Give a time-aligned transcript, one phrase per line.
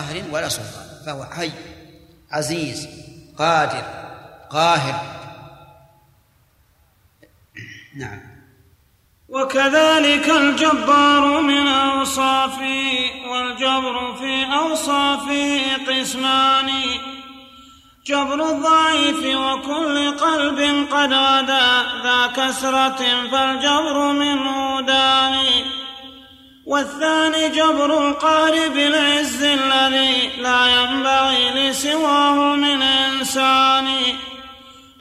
[0.00, 1.50] قهر ولا سلطان فهو حي
[2.32, 2.88] عزيز
[3.38, 3.84] قادر
[4.50, 5.00] قاهر.
[7.96, 8.20] نعم.
[9.28, 16.70] وكذلك الجبار من أوصافه والجبر في أوصافه قسمان.
[18.06, 25.69] جبر الضعيف وكل قلب قد غدا ذا كسرة فالجبر منه داني
[26.70, 33.88] والثاني جبر القهر بالعز الذي لا ينبغي لسواه من إنسان.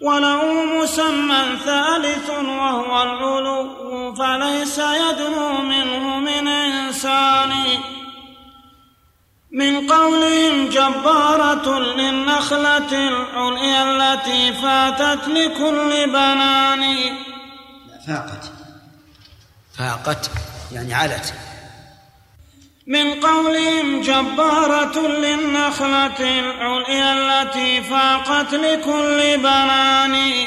[0.02, 7.54] وله مسمى ثالث وهو العلو فليس يدنو منه من إنسان.
[9.52, 16.96] من قولهم جبارة للنخلة العليا التي فاتت لكل بنان.
[18.08, 18.52] فاقت.
[19.78, 20.32] فاقت
[20.72, 21.34] يعني علت.
[22.90, 30.46] من قولهم جبارة للنخلة العليا التي فاقت لكل بنان.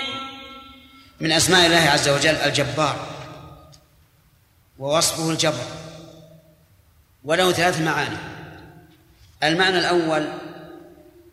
[1.20, 3.06] من أسماء الله عز وجل الجبار
[4.78, 5.66] ووصفه الجبر.
[7.24, 8.16] وله ثلاث معاني.
[9.42, 10.28] المعنى الأول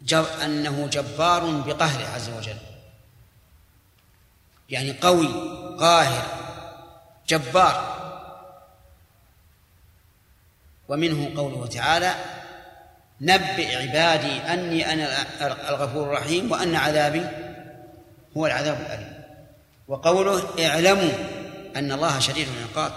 [0.02, 2.57] جب أنه جبار بقهره عز وجل.
[4.69, 5.27] يعني قوي
[5.80, 6.25] قاهر
[7.27, 8.08] جبار.
[10.89, 12.15] ومنه قوله تعالى
[13.21, 15.25] نبئ عبادي أني أنا
[15.69, 17.25] الغفور الرحيم وأن عذابي
[18.37, 19.23] هو العذاب الأليم.
[19.87, 21.11] وقوله اعلموا
[21.75, 22.91] أن الله شديد العقاب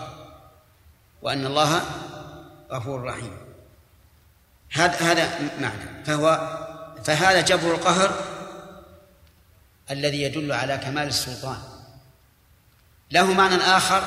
[1.22, 1.80] وأن الله
[2.70, 3.36] غفور رحيم.
[4.72, 6.04] هذا هذا معنى.
[6.04, 6.58] فهو
[7.04, 8.24] فهذا جبر القهر
[9.90, 11.58] الذي يدل على كمال السلطان.
[13.10, 14.02] له معنى آخر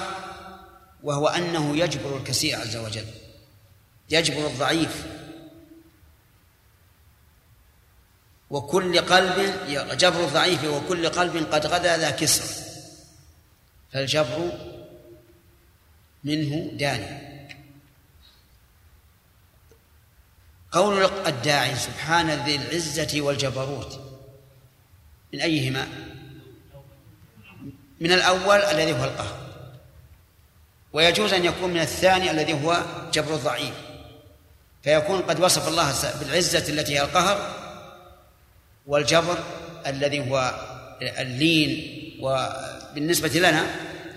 [1.03, 3.05] وهو أنه يجبر الكثير عز وجل.
[4.09, 5.05] يجبر الضعيف.
[8.49, 9.37] وكل قلب
[9.97, 12.63] جبر الضعيف وكل قلب قد غدا ذا كسر.
[13.91, 14.51] فالجبر
[16.23, 17.35] منه داني
[20.71, 23.99] قول الداعي سبحان ذي العزة والجبروت.
[25.33, 25.87] من أيهما؟
[27.99, 29.45] من الأول الذي هو القهر.
[30.93, 33.84] ويجوز أن يكون من الثاني الذي هو جبر الضعيف.
[34.85, 37.53] فيكون قد وصف الله بالعزة التي هي القهر
[38.85, 39.43] والجبر
[39.87, 40.53] الذي هو
[41.01, 43.65] اللين وبالنسبة لنا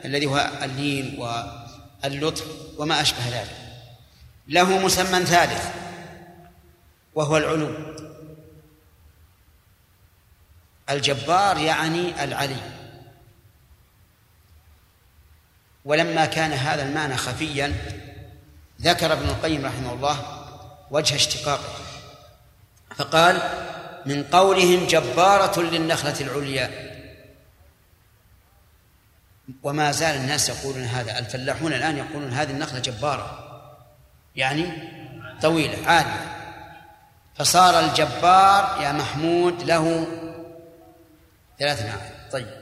[0.05, 2.45] الذي هو اللين واللطف
[2.79, 3.57] وما أشبه ذلك.
[4.49, 5.65] له مسمى ثالث
[7.15, 7.75] وهو العلو.
[10.91, 12.61] الجبار يعني العلي.
[15.85, 17.75] ولما كان هذا المعنى خفيا
[18.81, 20.38] ذكر ابن القيم رحمه الله
[20.91, 21.75] وجه اشتقاقه
[22.97, 23.43] فقال
[24.07, 26.89] من قولهم جبارة للنخلة العليا.
[29.63, 33.45] وما زال الناس يقولون هذا الفلاحون الآن يقولون هذه النخلة جبارة.
[34.37, 34.73] يعني
[35.43, 36.35] طويلة عالية.
[37.35, 40.07] فصار الجبار يا محمود له
[41.59, 42.31] ثلاث معاني.
[42.33, 42.58] طيب.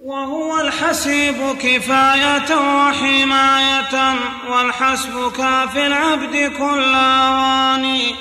[0.00, 4.14] وهو الحسيب كفاية وحماية
[4.48, 8.14] والحسب كافي العبد كل أواني.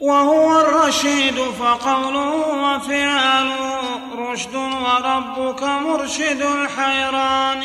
[0.00, 3.80] وهو الرشيد فقوله وفعله
[4.18, 7.64] رشد وربك مرشد الحيران.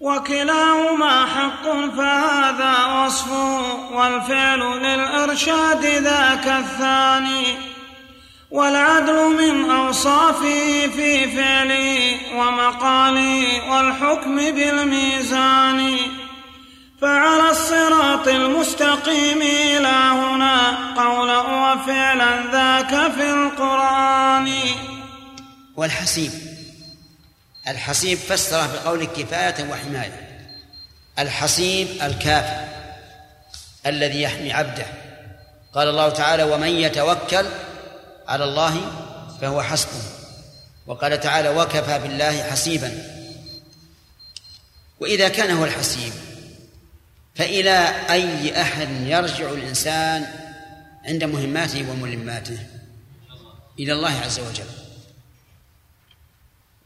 [0.00, 1.64] وكلاهما حق
[1.96, 3.60] فهذا وصفه
[3.92, 7.79] والفعل للإرشاد ذاك الثاني.
[8.50, 15.96] والعدل من أوصافه في فعله ومقاله والحكم بالميزان.
[17.00, 24.52] فعلى الصراط المستقيم إلى هنا قولا وفعلا ذاك في القرآن.
[25.76, 26.32] والحسيب.
[27.68, 30.46] الحسيب فسره بقول كفاية وحماية.
[31.18, 32.64] الحسيب الكافي
[33.86, 34.86] الذي يحمي عبده.
[35.74, 37.46] قال الله تعالى ومن يتوكل
[38.30, 38.80] على الله
[39.40, 40.02] فهو حسبه.
[40.86, 43.20] وقال تعالى وكفى بالله حسيبا.
[45.00, 46.12] وإذا كان هو الحسيب
[47.34, 50.26] فإلى أي أحد يرجع الإنسان
[51.04, 52.58] عند مهماته وملماته؟
[53.78, 54.70] إلى الله عز وجل.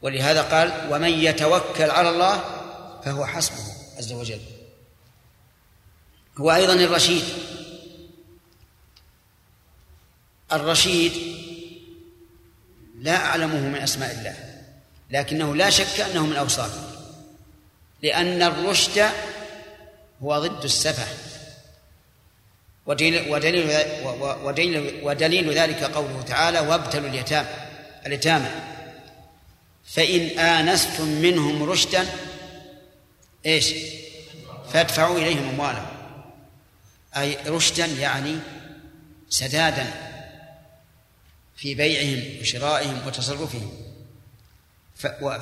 [0.01, 2.43] ولهذا قال ومن يتوكل على الله
[3.05, 3.63] فهو حسبه
[3.97, 4.41] عز وجل.
[6.37, 7.23] هو أيضا الرشيد.
[10.53, 11.11] الرشيد
[13.01, 14.35] لا أعلمه من أسماء الله
[15.11, 16.95] لكنه لا شك أنه من أوصافه
[18.03, 19.09] لأن الرشد
[20.23, 21.07] هو ضد السفه.
[22.85, 23.85] ودليل, ودليل,
[24.19, 27.47] ودليل, ودليل ذلك قوله تعالى وابتلوا اليتامى
[28.05, 28.49] اليتامى.
[29.85, 32.05] فإن آنستم منهم رشدا
[33.45, 33.73] إيش؟
[34.73, 35.87] فادفعوا إليهم أموالهم.
[37.17, 38.35] أي رشدا يعني
[39.29, 40.04] سدادا.
[41.55, 43.71] في بيعهم وشرائهم وتصرفهم.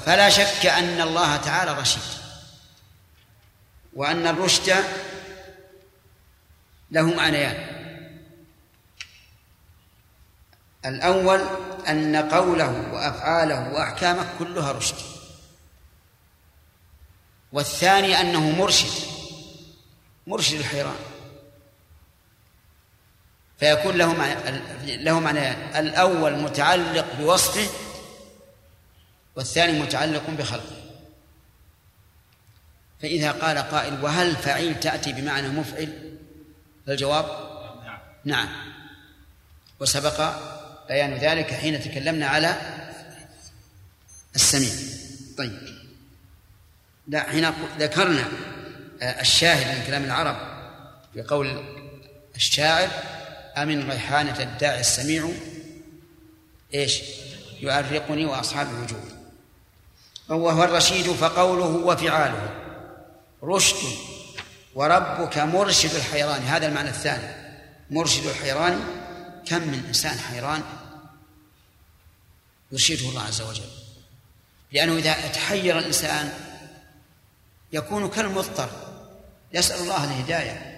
[0.05, 2.01] فلا شك أن الله تعالى رشيد.
[3.93, 4.83] وأن الرشد
[6.91, 7.73] له معنيان
[10.85, 11.41] الأول
[11.87, 14.95] أن قوله وأفعاله وأحكامه كلها رشد.
[17.51, 19.07] والثاني أنه مرشد.
[20.27, 20.95] مرشد الحيران.
[23.63, 24.35] فيكون له معنى
[24.85, 27.69] له معنيان الأول متعلق بوصفه
[29.35, 30.75] والثاني متعلق بخلقه.
[33.01, 36.17] فإذا قال قائل وهل فعيل تأتي بمعنى مفعل؟
[36.87, 37.25] الجواب
[37.85, 38.49] نعم نعم.
[39.79, 40.35] وسبق
[40.87, 42.55] بيان ذلك حين تكلمنا على
[44.35, 44.73] السميع.
[45.37, 45.59] طيب.
[47.07, 47.49] لا حين
[47.79, 48.27] ذكرنا
[49.01, 50.37] الشاهد من كلام العرب
[51.13, 51.63] في قول
[52.35, 52.89] الشاعر
[53.57, 55.29] أمن ريحانة الداعي السميع
[56.73, 57.01] إيش؟
[57.61, 59.03] يؤرقني وأصحاب الوجوه.
[60.29, 62.49] وهو الرشيد فقوله وفعاله
[63.43, 63.75] رشد
[64.75, 66.41] وربك مرشد الحيران.
[66.41, 67.53] هذا المعنى الثاني.
[67.89, 68.79] مرشد الحيران
[69.45, 70.63] كم من إنسان حيران
[72.71, 73.69] يرشده الله عز وجل.
[74.71, 76.33] لأنه إذا تحير الإنسان
[77.73, 78.69] يكون كالمضطر.
[79.53, 80.72] يسأل الله الهداية.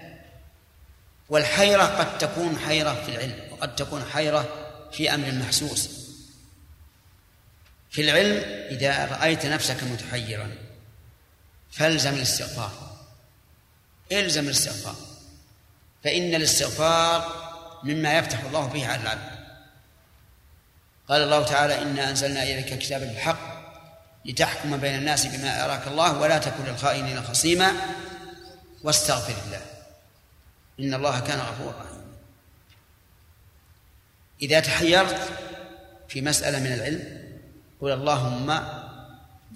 [1.30, 4.50] والحيرة قد تكون حيرة في العلم وقد تكون حيرة
[4.92, 5.90] في أمر محسوس.
[7.90, 10.52] في العلم إذا رأيت نفسك متحيرا
[11.72, 12.72] فالزم الاستغفار.
[14.12, 14.96] إلزم الاستغفار.
[16.04, 17.46] فإن الاستغفار
[17.84, 19.36] مما يفتح الله به على العبد.
[21.10, 23.56] قال الله تعالى إنا أنزلنا إليك كتابا بالحق
[24.26, 27.72] لتحكم بين الناس بما أراك الله ولا تكن للخائنين خصيما
[28.84, 29.75] واستغفر الله.
[30.80, 32.06] إن الله كان غفورا رحيما.
[34.42, 35.30] إذا تحيرت
[36.10, 37.26] في مسألة من العلم
[37.82, 38.50] قل اللهم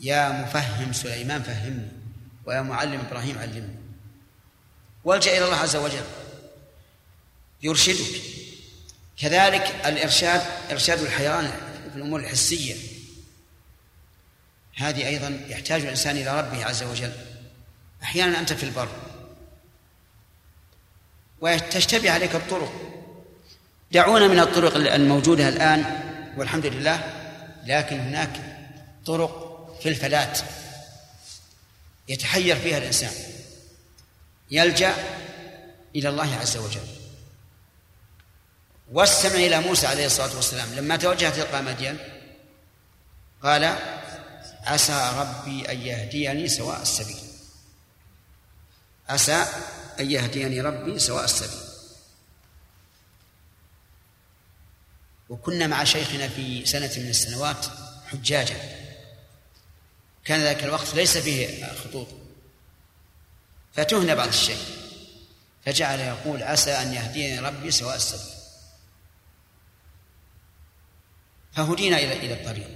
[0.01, 1.91] يا مفهم سليمان فهمني
[2.45, 3.75] ويا معلم إبراهيم علمني.
[5.03, 6.05] والجأ إلى الله عز وجل
[7.63, 8.21] يرشدك.
[9.17, 10.41] كذلك الإرشاد
[10.71, 11.51] إرشاد الحيران
[11.91, 12.75] في الأمور الحسية.
[14.75, 17.11] هذه أيضا يحتاج الإنسان إلى ربه عز وجل.
[18.03, 19.08] أحيانا أنت في البر.
[21.41, 22.71] وتشتبه عليك الطرق.
[23.91, 25.85] دعونا من الطرق الموجودة الآن
[26.37, 27.13] والحمد لله
[27.65, 28.31] لكن هناك
[29.05, 29.49] طرق
[29.81, 30.39] في الفلات
[32.07, 33.11] يتحير فيها الإنسان.
[34.51, 34.93] يلجأ
[35.95, 36.87] إلى الله عز وجل.
[38.91, 40.73] واستمع إلى موسى عليه الصلاة والسلام.
[40.75, 41.97] لما توجه تلقى مدين
[43.43, 43.75] قال
[44.63, 47.19] عسى ربي أن يهديني سواء السبيل.
[49.09, 49.45] عسى
[49.99, 51.69] أن يهديني ربي سواء السبيل.
[55.29, 57.65] وكنا مع شيخنا في سنة من السنوات
[58.07, 58.79] حجاجا.
[60.25, 62.07] كان ذاك الوقت ليس فيه خطوط.
[63.73, 64.63] فتهنا بعض الشيء
[65.65, 68.33] فجعل يقول عسى أن يهديني ربي سواء السبيل.
[71.53, 72.69] فهدينا إلى إلى الطريق.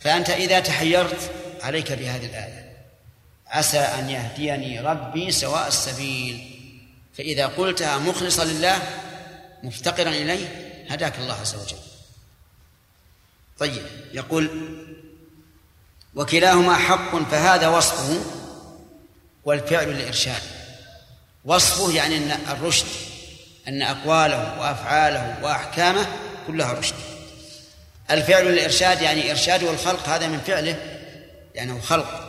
[0.00, 2.67] فأنت إذا تحيرت عليك بهذه الآية.
[3.50, 6.54] عسى أن يهديني ربي سواء السبيل.
[7.18, 8.78] فإذا قلتها مخلصا لله
[9.62, 10.46] مفتقرا إليه
[10.90, 11.78] هداك الله عز وجل.
[13.58, 14.50] طيب يقول
[16.14, 18.20] وكلاهما حق فهذا وصفه
[19.44, 20.42] والفعل الإرشاد
[21.44, 22.86] وصفه يعني أن الرشد
[23.68, 26.06] أن أقواله وأفعاله وأحكامه
[26.46, 26.94] كلها رشد.
[28.10, 30.72] الفعل الإرشاد يعني إرشاده الخلق هذا من فعله
[31.54, 32.27] لأنه يعني خلق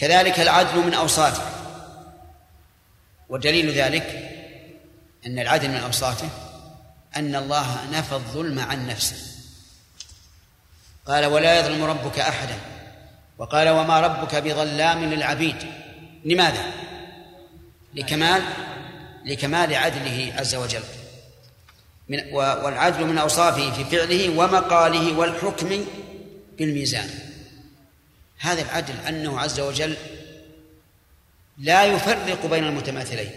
[0.00, 1.42] كذلك العدل من أوصافه.
[3.28, 4.30] ودليل ذلك
[5.26, 6.28] أن العدل من أوصافه
[7.16, 9.16] أن الله نفى الظلم عن نفسه.
[11.06, 12.58] قال ولا يظلم ربك أحدا.
[13.38, 15.56] وقال وما ربك بظلام للعبيد.
[16.24, 16.72] لماذا؟
[17.94, 18.42] لكمال
[19.24, 20.82] لكمال عدله عز وجل.
[22.08, 25.84] من والعدل من أوصافه في فعله ومقاله والحكم
[26.58, 27.29] بالميزان.
[28.40, 29.96] هذا العدل أنه عز وجل
[31.58, 33.30] لا يفرق بين المتماثلين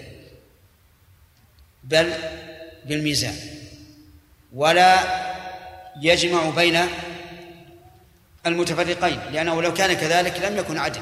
[1.84, 2.14] بل
[2.86, 3.36] بالميزان
[4.54, 5.24] ولا
[6.02, 6.88] يجمع بين
[8.46, 11.02] المتفرقين لأنه لو كان كذلك لم يكن عدل.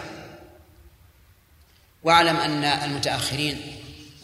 [2.04, 3.62] واعلم أن المتأخرين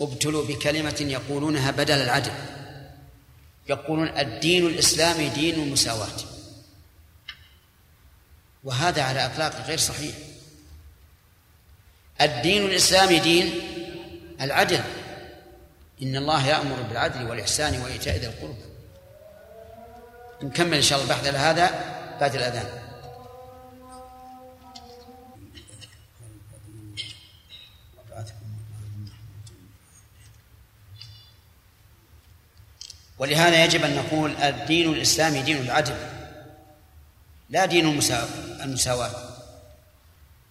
[0.01, 2.31] ابتلوا بكلمة يقولونها بدل العدل
[3.69, 6.36] يقولون الدين الإسلامي دين المساواة.
[8.67, 10.15] وهذا على إطلاق غير صحيح.
[12.21, 13.53] الدين الإسلامي دين
[14.41, 14.83] العدل.
[16.01, 18.65] إن الله يأمر بالعدل والإحسان وإيتاء ذي القربى.
[20.41, 21.69] نكمل إن شاء الله على هذا
[22.19, 22.87] بعد الأذان.
[33.19, 36.16] ولهذا يجب أن نقول الدين الإسلامي دين العدل.
[37.49, 38.01] لا دين
[38.61, 39.11] المساواة.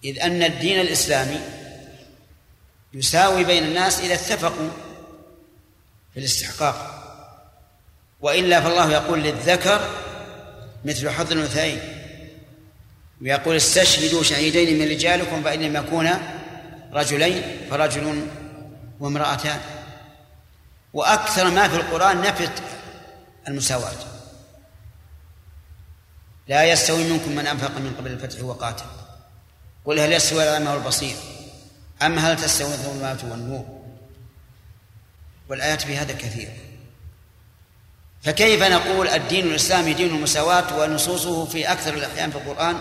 [0.04, 1.40] إذ أن الدين الإسلامي
[2.94, 4.70] يساوي بين الناس إذا اتفقوا
[6.14, 7.02] في الاستحقاق.
[8.20, 9.90] وإلا فالله يقول للذكر
[10.84, 11.80] مثل حظ الأنثيين.
[13.22, 16.34] ويقول استشهدوا شهيدين من رجالكم فإن لم يكونا
[16.92, 18.26] رجلين فرجل
[19.00, 19.60] وامرأتان.
[20.92, 22.52] وأكثر ما في القرآن نفت
[23.48, 24.15] المساواة.
[26.48, 28.84] لا يستوي منكم من أنفق من قبل الفتح وقاتل
[29.84, 31.16] قل هل يستوي الأعمى والبصير
[32.02, 33.64] أم هل تستوي الظلمات والنور؟
[35.48, 36.48] والآيات في هذا كثير.
[38.22, 42.76] فكيف نقول الدين الإسلامي دين المساواة ونصوصه في أكثر الأحيان في القرآن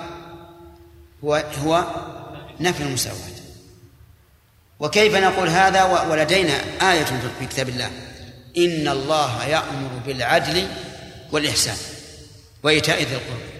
[1.23, 1.85] هو هو
[2.59, 3.35] نفي المساواة؟
[4.79, 6.53] وكيف نقول هذا ولدينا
[6.91, 7.05] آية
[7.39, 7.91] في كتاب الله
[8.57, 10.67] إن الله يأمر بالعدل
[11.31, 11.77] والإحسان
[12.63, 13.54] وإيتاء ذي القربى.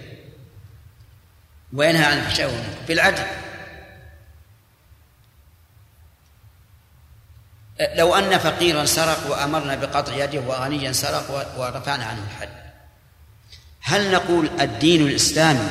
[1.76, 2.70] وينهى عن الفحشاء والمنكر.
[2.88, 3.24] بالعدل
[7.96, 12.50] لو أن فقيرا سرق وأمرنا بقطع يده وغنيا سرق ورفعنا عنه الحد.
[13.82, 15.70] هل نقول الدين الإسلامي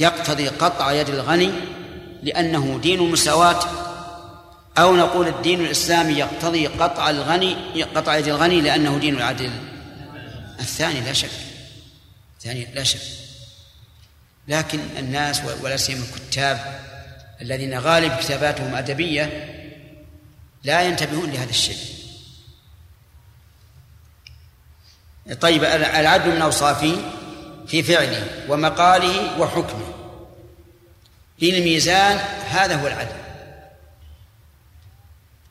[0.00, 1.52] يقتضي قطع يد الغني
[2.22, 3.60] لأنه دين المساواة؟
[4.78, 9.50] أو نقول الدين الإسلامي يقتضي قطع الغني قطع يد الغني لأنه دين العدل؟
[10.60, 11.30] الثاني لا شك.
[12.38, 13.17] الثاني لا شك.
[14.48, 16.80] لكن الناس ولا سيما الكتاب
[17.42, 19.54] الذين غالب كتاباتهم أدبية
[20.64, 21.78] لا ينتبهون لهذا الشيء.
[25.40, 26.96] طيب العدل من أوصافه
[27.66, 29.94] في فعله ومقاله وحكمه.
[31.42, 33.16] للميزان هذا هو العدل.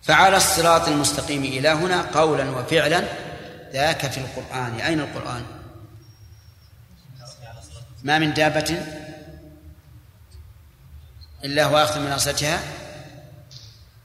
[0.02, 3.04] فعلى الصراط المستقيم إلى هنا قولا وفعلا
[3.74, 4.80] ذاك في القرآن.
[4.80, 5.57] أين القرآن؟
[8.08, 8.86] ما من دابة
[11.44, 12.60] إلا هو آخذ من أصلتها.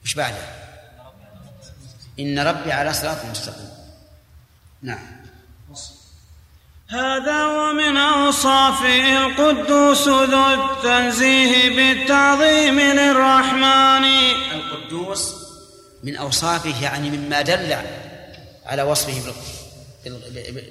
[0.04, 0.36] وش بعده؟
[2.20, 3.68] إن ربي على صراط مستقيم.
[4.82, 5.22] نعم.
[6.88, 14.04] هذا ومن أوصافه القدوس ذو التنزيه بالتعظيم للرحمن
[14.52, 15.34] القدوس
[16.02, 17.76] من أوصافه يعني مما دل
[18.66, 19.32] على وصفه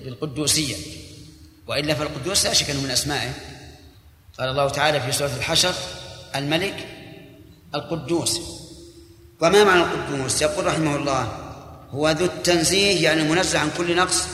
[0.04, 0.76] بالقدوسية.
[1.68, 3.34] وإلا فالقدوس لا شك أنه من أسمائه.
[4.40, 5.74] قال الله تعالى في سورة الحشر
[6.36, 6.88] الملك
[7.76, 8.42] القدوس.
[9.42, 11.38] وما معنى القدوس؟ يقول رحمه الله
[11.92, 14.28] هو ذو التنزيه يعني منزه عن كل نقص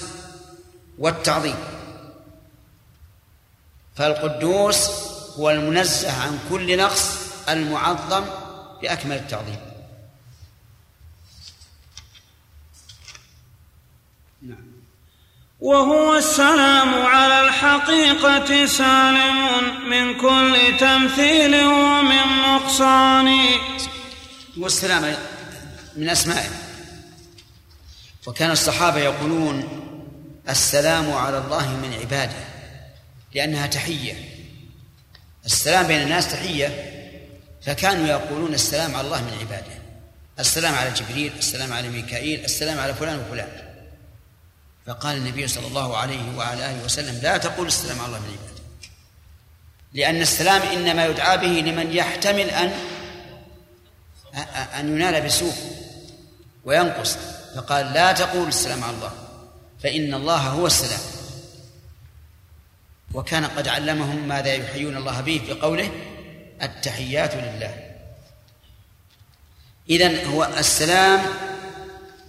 [1.00, 1.56] والتعظيم.
[3.96, 4.90] فالقدوس
[5.38, 7.18] هو المنزه عن كل نقص
[7.50, 8.26] المعظم
[8.82, 9.67] بأكمل التعظيم.
[15.60, 19.38] وهو السلام على الحقيقة سالم
[19.90, 23.40] من كل تمثيل ومن نقصان.
[24.58, 25.16] والسلام
[25.96, 26.50] من أسمائه
[28.28, 29.84] وكان الصحابة يقولون
[30.50, 32.46] السلام على الله من عباده
[33.36, 34.14] لأنها تحية.
[35.46, 36.94] السلام بين الناس تحية
[37.66, 39.78] فكانوا يقولون السلام على الله من عباده.
[40.40, 43.67] السلام على جبريل السلام على ميكائيل السلام على فلان وفلان.
[44.88, 48.62] فقال النبي صلى الله عليه وعلى آله وسلم لا تقول السلام على الله من عباده.
[49.94, 52.74] لأن السلام إنما يدعى به لمن يحتمل أن
[54.80, 55.54] ان ينال بسوء
[56.66, 57.18] وينقص.
[57.56, 59.12] فقال لا تقول السلام على الله
[59.84, 61.00] فإن الله هو السلام.
[63.14, 65.92] وكان قد علمهم ماذا يحيون الله به في قوله
[66.62, 67.96] التحيات لله.
[69.90, 71.26] إذن هو السلام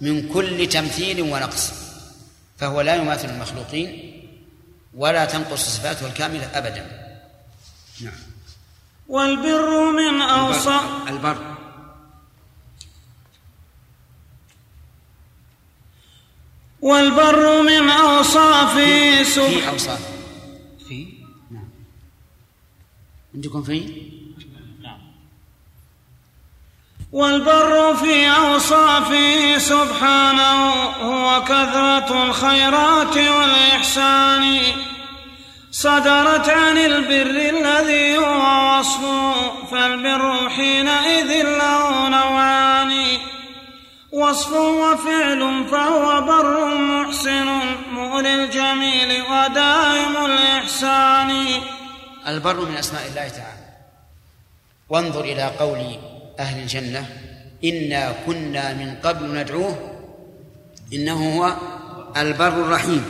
[0.01, 1.78] من كل تمثيل ونقص.
[2.59, 4.15] فهو لا يماثل المخلوقين
[4.93, 7.09] ولا تنقص صفاته الكاملة أبدا.
[8.01, 8.13] نعم.
[9.07, 11.55] والبر من أوصاف البر.
[16.81, 20.09] والبر من أوصافه في أوصاف.
[20.87, 21.13] في؟
[21.51, 21.69] نعم.
[23.35, 24.18] عندكم في؟
[27.11, 34.61] والبر في أوصافه سبحانه هو كثرة الخيرات والإحسان.
[35.71, 43.17] صدرت عن البر الذي هو وصفه فالبر حينئذ له نوعان.
[44.11, 47.47] وصف وفعل فهو بر محسن
[47.91, 51.45] مؤلي الجميل ودائم الإحسان.
[52.27, 53.69] البر من أسماء الله تعالى.
[54.89, 55.97] وانظر إلى قول
[56.39, 57.09] أهل الجنة.
[57.63, 59.95] إنا كنا من قبل ندعوه.
[60.93, 61.53] إنه هو
[62.17, 63.05] البر الرحيم.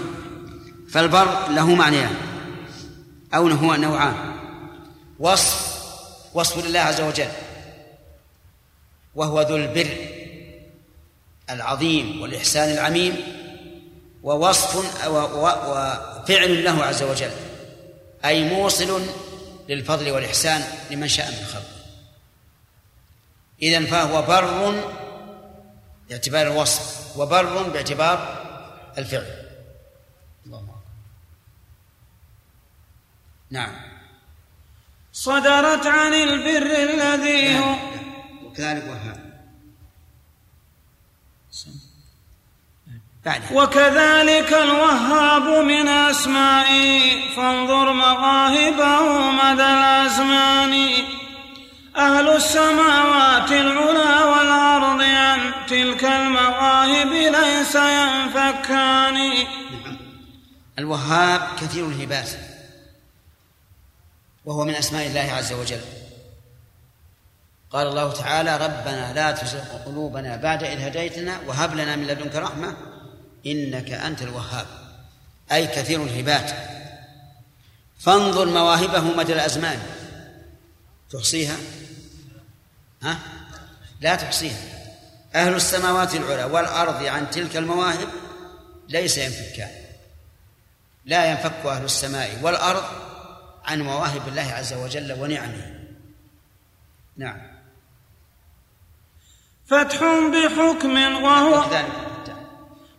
[0.92, 2.16] فالبر له معنيان.
[3.34, 4.16] أو هو نوعان.
[5.20, 5.80] وصف
[6.34, 7.28] وصف لله عز وجل.
[9.16, 9.98] وهو ذو البر
[11.50, 13.16] العظيم والإحسان العميم.
[14.24, 14.76] ووصف
[15.18, 17.32] وفعل له عز وجل.
[18.26, 19.02] أي موصل
[19.70, 21.79] للفضل والإحسان لمن شاء من خلقه.
[23.62, 24.84] إذن فهو بر
[26.10, 28.46] باعتبار الوصف وبر باعتبار
[28.98, 29.50] الفعل.
[30.46, 30.66] الله
[33.52, 33.76] نعم.
[35.14, 37.76] صدرت عن البر الذي هو
[38.46, 39.30] وكذلك وهاب
[43.26, 50.90] بعدها وكذلك الوهاب من أسمائه فانظر مواهبه مدى الأزمان.
[52.00, 59.18] أهل السماوات العلى والأرض عن تلك المواهب ليس ينفكان.
[60.80, 62.30] الوهاب كثير الهبات
[64.46, 65.82] وهو من أسماء الله عز وجل.
[67.72, 72.76] قال الله تعالى ربنا لا تزغ قلوبنا بعد إذ هديتنا وهب لنا من لدنك رحمة
[73.46, 74.66] إنك أنت الوهاب.
[75.52, 76.52] أي كثير الهبات.
[78.00, 79.80] فانظر مواهبه مدى الأزمان.
[81.12, 81.56] تحصيها؟
[83.04, 83.20] ها؟
[84.02, 84.58] لا تحصيها.
[85.36, 88.08] أهل السماوات العلى والأرض عن تلك المواهب
[88.90, 89.72] ليس ينفكان.
[91.06, 92.84] لا ينفك أهل السماء والأرض
[93.66, 95.80] عن مواهب الله عز وجل ونعمه.
[97.18, 97.42] نعم.
[99.68, 101.66] فتح بحكم وهو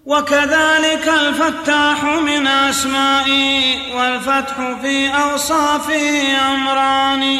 [0.07, 2.05] وكذلك الفتاح.
[2.05, 7.39] من أسمائه والفتح في أوصافه أمران.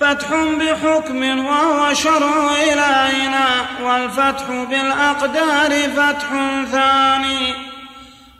[0.00, 6.28] فتح بحكم وهو شرع إلهنا والفتح بالأقدار فتح
[6.72, 7.54] ثاني.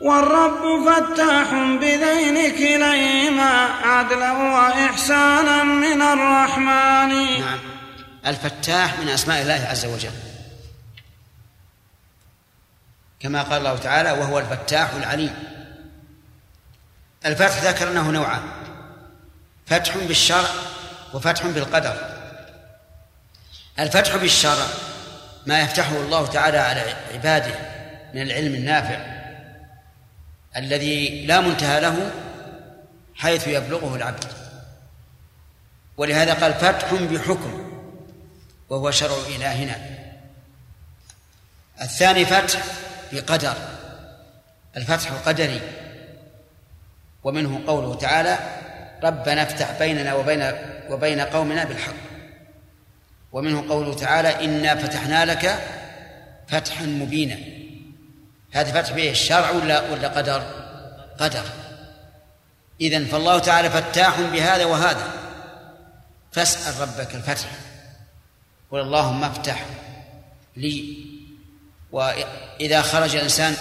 [0.00, 7.40] والرب فتاح بذين كليهما عدلا وإحسانا من الرحمن.
[7.40, 7.58] نعم.
[8.26, 10.10] الفتاح من أسماء الله عز وجل.
[13.20, 15.34] كما قال الله تعالى وهو الفتاح العليم.
[17.26, 18.42] الفتح ذكرناه نوعان.
[19.66, 20.48] فتح بالشرع
[21.14, 21.96] وفتح بالقدر.
[23.78, 24.66] الفتح بالشرع
[25.46, 27.54] ما يفتحه الله تعالى على عباده
[28.14, 28.98] من العلم النافع
[30.56, 32.10] الذي لا منتهى له
[33.14, 34.24] حيث يبلغه العبد.
[35.96, 37.72] ولهذا قال فتح بحكم
[38.68, 39.76] وهو شرع إلهنا.
[41.82, 42.62] الثاني فتح
[43.12, 43.54] بقدر
[44.76, 45.60] الفتح القدري
[47.24, 48.38] ومنه قوله تعالى
[49.02, 50.52] ربنا افتح بيننا وبين
[50.90, 51.94] وبين قومنا بالحق.
[53.33, 55.64] ومنه قوله تعالى إنا فتحنا لك
[56.48, 57.38] فتحا مبينا.
[58.53, 60.42] هذا فتح به الشرع ولا ولا قدر؟
[61.18, 61.44] قدر.
[62.81, 65.12] إذا فالله تعالى فتاح بهذا وهذا.
[66.33, 67.48] فاسأل ربك الفتح.
[68.70, 69.64] قل اللهم افتح
[70.57, 71.05] لي.
[71.92, 73.57] وإذا خرج الإنسان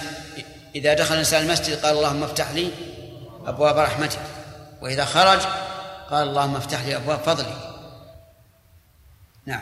[0.75, 2.71] إذا دخل الإنسان المسجد قال اللهم افتح لي
[3.45, 4.19] أبواب رحمتك.
[4.81, 5.39] وإذا خرج
[6.11, 7.57] قال اللهم افتح لي أبواب فضلك
[9.45, 9.61] نعم.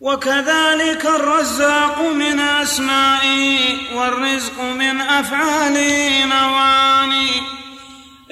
[0.00, 7.12] وكذلك الرزاق من أسمائه والرزق من أفعاله نوعان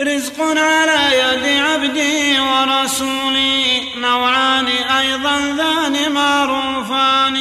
[0.01, 7.37] رزق على يد عبده ورسوله نوعان أيضا ذان معروفان.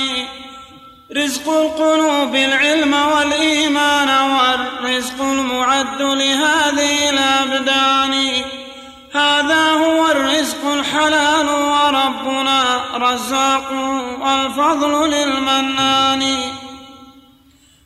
[1.15, 8.43] رزق القلوب العلم والإيمان والرزق المعد لهذه الأبدان.
[9.13, 13.71] هذا هو الرزق الحلال وربنا رزاق
[14.21, 16.39] والفضل للمنان.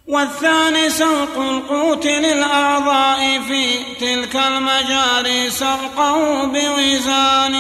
[0.08, 7.56] والثاني سلق القوت للأعضاء في تلك المجاري سلقه بوزان.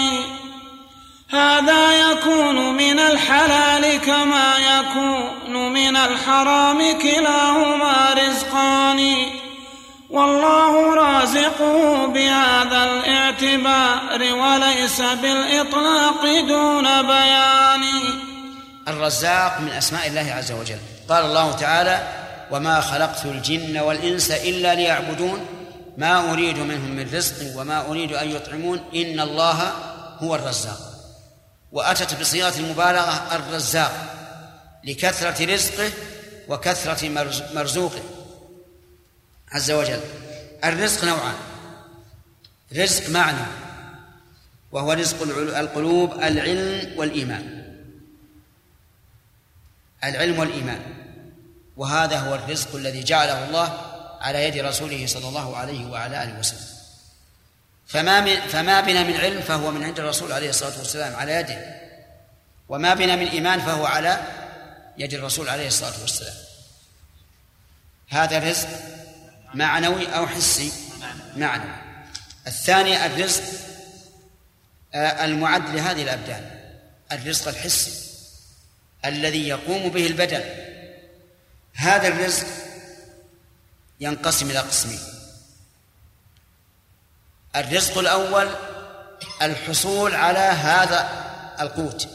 [1.31, 9.15] هذا يكون من الحلال كما يكون من الحرام كلاهما رزقان.
[10.09, 17.83] والله رازقه بهذا الاعتبار وليس بالإطلاق دون بيان.
[18.87, 20.79] الرزاق من أسماء الله عز وجل.
[21.09, 22.07] قال الله تعالى
[22.51, 25.45] وما خلقت الجن والإنس إلا ليعبدون.
[25.97, 28.81] ما أريد منهم من رزق وما أريد أن يطعمون.
[28.95, 29.71] إن الله
[30.19, 30.90] هو الرزاق.
[31.71, 34.17] وأتت بصيغة المبالغة الرزاق
[34.83, 35.91] لكثرة رزقه
[36.47, 37.09] وكثرة
[37.53, 38.01] مرزوقه.
[39.51, 39.99] عز وجل.
[40.63, 41.35] الرزق نوعان.
[42.75, 43.45] رزق معنى
[44.71, 45.21] وهو رزق
[45.57, 47.75] القلوب العلم والإيمان.
[50.03, 50.81] العلم والإيمان.
[51.77, 53.81] وهذا هو الرزق الذي جعله الله
[54.21, 56.80] على يد رسوله صلى الله عليه وعلى آله وسلم.
[57.93, 61.81] فما من فما بنا من علم فهو من عند الرسول عليه الصلاة والسلام على يده.
[62.69, 64.21] وما بنا من إيمان فهو على
[64.97, 66.33] يد الرسول عليه الصلاة والسلام.
[68.09, 68.67] هذا الرزق
[69.53, 70.71] معنوي أو حسي؟
[71.35, 71.75] معنوي.
[72.47, 73.43] الثاني الرزق
[74.93, 76.59] آه، المعد لهذه الأبدان.
[77.11, 77.91] الرزق الحسي
[79.05, 80.43] الذي يقوم به البدن.
[81.73, 82.47] هذا الرزق
[83.99, 84.99] ينقسم إلى قسمين.
[87.55, 88.49] الرزق الأول
[89.41, 91.09] الحصول على هذا
[91.59, 92.07] القوت.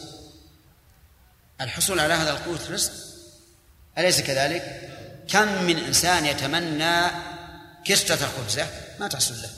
[1.60, 2.92] الحصول على هذا القوت رزق؟
[3.98, 4.90] أليس كذلك؟
[5.28, 7.06] كم من إنسان يتمنى
[7.84, 8.66] كسرة خبزة
[9.00, 9.50] ما تحصل له.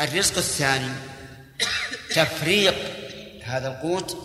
[0.00, 0.92] الرزق الثاني
[2.14, 2.74] تفريق
[3.44, 4.16] هذا القوت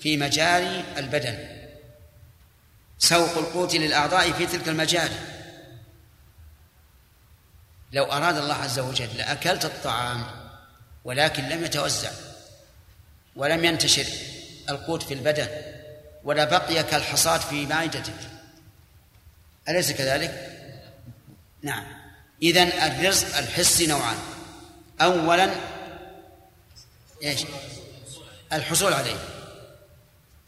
[0.00, 1.58] في مجاري البدن.
[2.98, 5.37] سوق القوت للأعضاء في تلك المجاري.
[7.92, 10.24] لو أراد الله عز وجل لأكلت الطعام
[11.04, 12.10] ولكن لم يتوزع
[13.36, 14.06] ولم ينتشر
[14.68, 15.48] القوت في البدن
[16.24, 18.12] ولا بقي كالحصاد في معدتك
[19.68, 20.58] أليس كذلك؟
[21.62, 21.84] نعم
[22.42, 24.18] إذن الرزق الحسي نوعان
[25.00, 25.50] أولا
[27.22, 27.40] إيش؟
[28.52, 29.16] الحصول عليه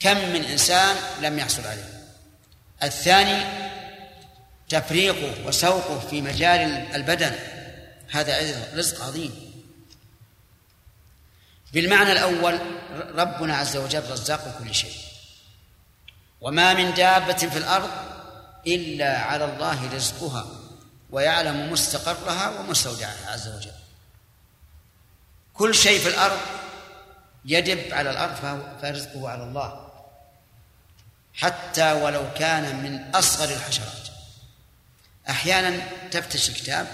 [0.01, 2.01] كم من إنسان لم يحصل عليه
[2.83, 3.70] الثاني
[4.71, 6.61] تفريقه وسوقه في مجال
[6.95, 7.35] البدن.
[8.11, 9.51] هذا أيضا رزق عظيم.
[11.73, 12.59] بالمعنى الأول
[13.15, 14.97] ربنا عز وجل رزاق كل شيء.
[16.41, 17.91] وما من دابة في الأرض
[18.67, 20.47] إلا على الله رزقها
[21.11, 23.73] ويعلم مستقرها ومستودعها عز وجل.
[25.55, 26.41] كل شيء في الأرض
[27.45, 28.35] يدب على الأرض
[28.83, 29.91] فرزقه على الله.
[31.35, 34.10] حتى ولو كان من أصغر الحشرات.
[35.31, 36.87] أحيانا تفتش الكتاب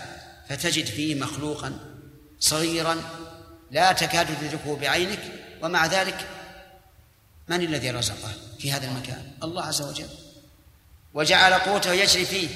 [0.49, 1.79] فتجد فيه مخلوقا
[2.41, 3.03] صغيرا
[3.71, 5.21] لا تكاد تدركه بعينك
[5.63, 6.29] ومع ذلك
[7.49, 10.09] من الذي رزقه في هذا المكان؟ الله عز وجل.
[11.15, 12.49] وجعل قوته يجري فيه.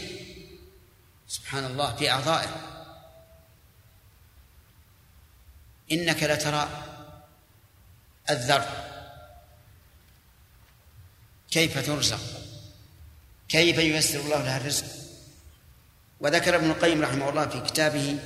[1.28, 2.56] سبحان الله في أعضائه.
[5.92, 6.68] إنك لترى
[8.30, 8.66] الذر
[11.50, 12.20] كيف ترزق
[13.48, 14.86] كيف ييسر الله لها الرزق.
[16.20, 18.18] وذكر ابن القيم رحمه الله في كتابه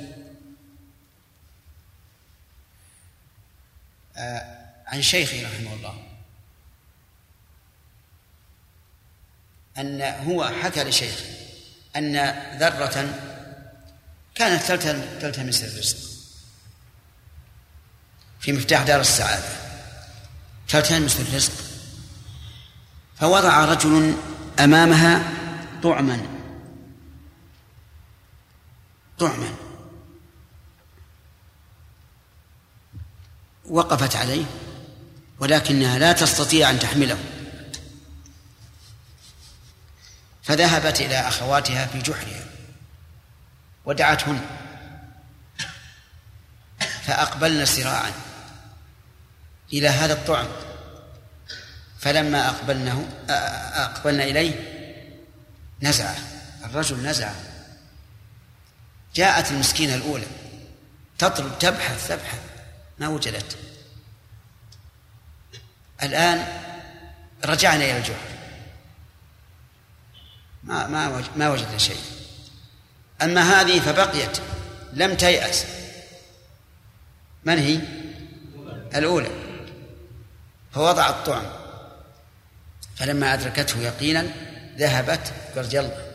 [4.16, 6.02] آه، عن شيخه رحمه الله
[9.78, 11.24] أن هو حكى لشيخه
[11.96, 12.16] أن
[12.58, 13.14] ذرة
[14.34, 14.62] كانت
[15.20, 16.14] تلتمس الرزق
[18.44, 19.48] في مفتاح دار السعادة.
[20.68, 21.52] تلتمس الرزق.
[23.20, 24.14] فوضع رجل
[24.60, 25.32] أمامها
[25.82, 26.33] طعما.
[29.24, 29.54] طعما
[33.64, 34.44] وقفت عليه
[35.40, 37.18] ولكنها لا تستطيع أن تحمله.
[40.42, 42.44] فذهبت إلى أخواتها في جحرها
[43.84, 44.40] ودعتهن
[47.02, 48.12] فأقبلن سراعا
[49.72, 50.48] إلى هذا الطعم.
[51.98, 53.08] فلما أقبلنه
[53.74, 54.54] أقبلنا إليه
[55.82, 56.16] نزعه
[56.64, 57.53] الرجل نزعه
[59.14, 60.26] جاءت المسكينة الأولى.
[61.18, 62.40] تطلب تبحث تبحث
[62.98, 63.56] ما وجدت.
[66.02, 66.62] الآن
[67.44, 68.28] رجعنا إلى الجحر
[70.62, 72.00] ما ما ما وجدنا شيء.
[73.22, 74.38] أما هذه فبقيت.
[74.92, 75.66] لم تيأس.
[77.44, 77.80] من هي؟
[78.94, 79.30] الأولى.
[80.72, 81.46] فوضع الطعم.
[82.96, 84.26] فلما أدركته يقينا
[84.76, 86.14] ذهبت قالت يلا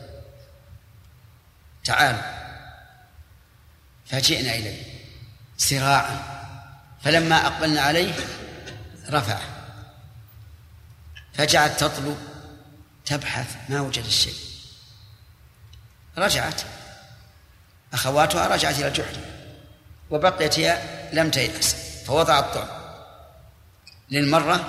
[1.84, 2.39] تعال.
[4.10, 4.82] فجئنا إليه
[5.56, 6.40] سراعا
[7.02, 8.14] فلما أقبلنا عليه
[9.10, 9.38] رفع
[11.34, 12.18] فجعلت تطلب
[13.04, 14.34] تبحث ما وجد الشيء.
[16.18, 16.62] رجعت.
[17.92, 19.16] أخواتها رجعت إلى الجحر
[20.10, 21.74] وبقيت هي لم تيأس
[22.06, 22.68] فوضع الطعم
[24.10, 24.68] للمرة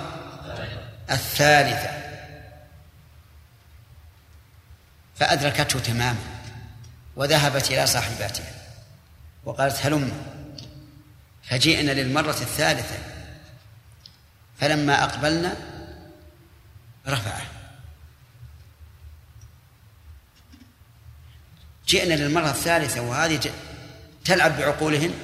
[1.10, 2.02] الثالثة.
[5.16, 6.24] فأدركته تماما
[7.16, 8.61] وذهبت إلى صاحباتها.
[9.44, 10.12] وقالت هلم.
[11.42, 12.98] فجئنا للمرة الثالثة.
[14.60, 15.56] فلما أقبلنا
[17.08, 17.42] رفعه.
[21.88, 23.40] جئنا للمرة الثالثة وهذه
[24.24, 25.14] تلعب بعقولهن؟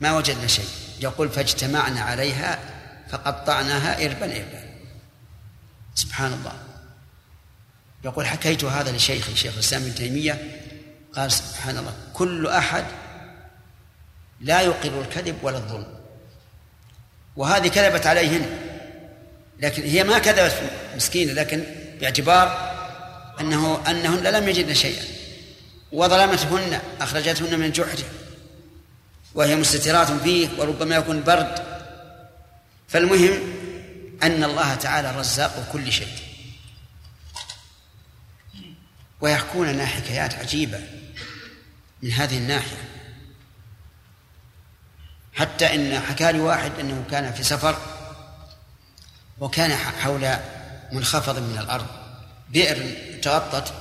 [0.00, 0.68] ما وجدنا شيء.
[1.00, 2.58] يقول فاجتمعنا عليها
[3.08, 4.68] فقطعناها إربا إربا.
[5.94, 6.62] سبحان الله.
[8.04, 10.62] يقول حكيت هذا لشيخي شيخ الإسلام ابن تيمية
[11.18, 12.84] قال سبحان الله كل أحد
[14.40, 15.98] لا يقر الكذب ولا الظلم.
[17.36, 18.46] وهذه كذبت عليهن
[19.60, 21.64] لكن هي ما كذبت مسكينة لكن
[22.00, 22.46] باعتبار
[23.40, 25.04] أنه أنهن لم يجدن شيئا.
[25.92, 27.98] وظلمتهن أخرجتهن من جحر
[29.34, 31.62] وهي مستترات فيه وربما يكون برد.
[32.88, 33.38] فالمهم
[34.22, 36.08] أن الله تعالى رزاق كل شيء.
[39.20, 40.97] ويحكون لنا حكايات عجيبة.
[42.02, 42.88] من هذه الناحية.
[45.34, 47.78] حتى إن حكى لي واحد أنه كان في سفر
[49.40, 50.36] وكان حول
[50.92, 51.86] منخفض من الأرض
[52.50, 53.74] بئر تغطت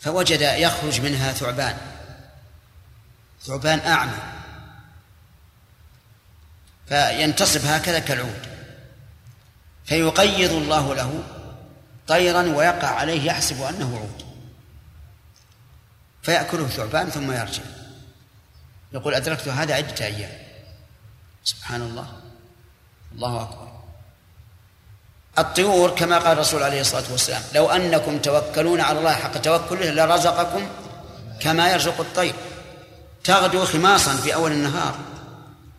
[0.00, 1.76] فوجد يخرج منها ثعبان.
[3.42, 4.18] ثعبان أعمى.
[6.88, 8.46] فينتصب هكذا كالعود.
[9.84, 11.22] فيقيض الله له
[12.06, 14.25] طيرا ويقع عليه يحسب أنه عود.
[16.26, 17.62] فيأكله ثعبان ثم يرجع.
[18.92, 20.32] يقول أدركت هذا عدة أيام.
[21.44, 22.06] سبحان الله.
[23.12, 23.72] الله أكبر.
[25.38, 30.68] الطيور كما قال الرسول عليه الصلاة والسلام لو أنكم توكلون على الله حق توكله لرزقكم
[31.40, 32.34] كما يرزق الطير.
[33.24, 34.98] تغدو خماصا في أول النهار.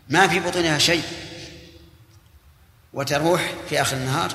[0.08, 1.04] ما في بطونها شيء.
[2.92, 4.32] وتروح في آخر النهار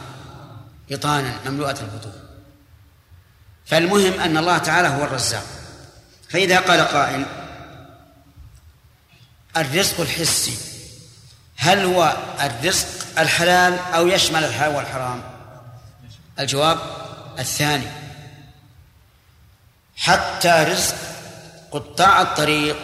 [0.89, 2.23] بطانا مملوءة البطون.
[3.65, 5.62] فالمهم أن الله تعالى هو الرزاق.
[6.33, 7.25] فإذا قال قائل
[9.57, 10.57] الرزق الحسي
[11.57, 12.87] هل هو الرزق
[13.19, 15.21] الحلال أو يشمل الحلال والحرام؟
[16.39, 16.79] الجواب
[17.39, 17.87] الثاني
[19.97, 20.95] حتى رزق
[21.71, 22.77] قطاع الطريق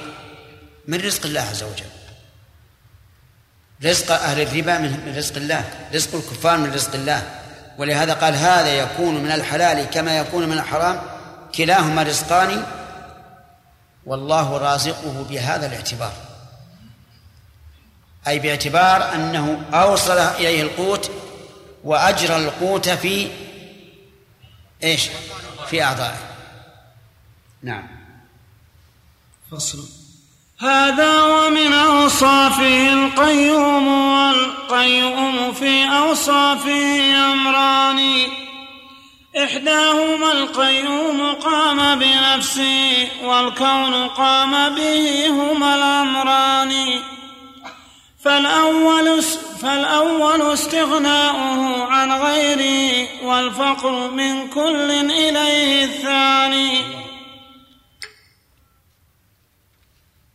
[0.87, 1.85] من رزق الله عز وجل.
[3.83, 7.39] رزق أهل الربا من رزق الله رزق الكفار من رزق الله.
[7.77, 11.01] ولهذا قال هذا يكون من الحلال كما يكون من الحرام
[11.55, 12.78] كلاهما رزقان
[14.05, 16.13] والله رازقه بهذا الاعتبار.
[18.27, 21.11] أي باعتبار أنه أوصل إليه القوت
[21.83, 23.31] وأجرى القوت في
[24.83, 25.09] إيش؟
[25.69, 26.17] في أعضائه.
[27.63, 27.87] نعم.
[29.51, 29.99] فصل.
[30.61, 37.99] هذا ومن أوصافه القيوم والقيوم في أوصافه أمران
[39.43, 47.01] إحداهما القيوم قام بنفسه والكون قام به هما الأمران.
[48.23, 49.23] فالأول
[49.61, 56.81] فالأول استغناؤه عن غيره والفقر من كل إليه الثاني.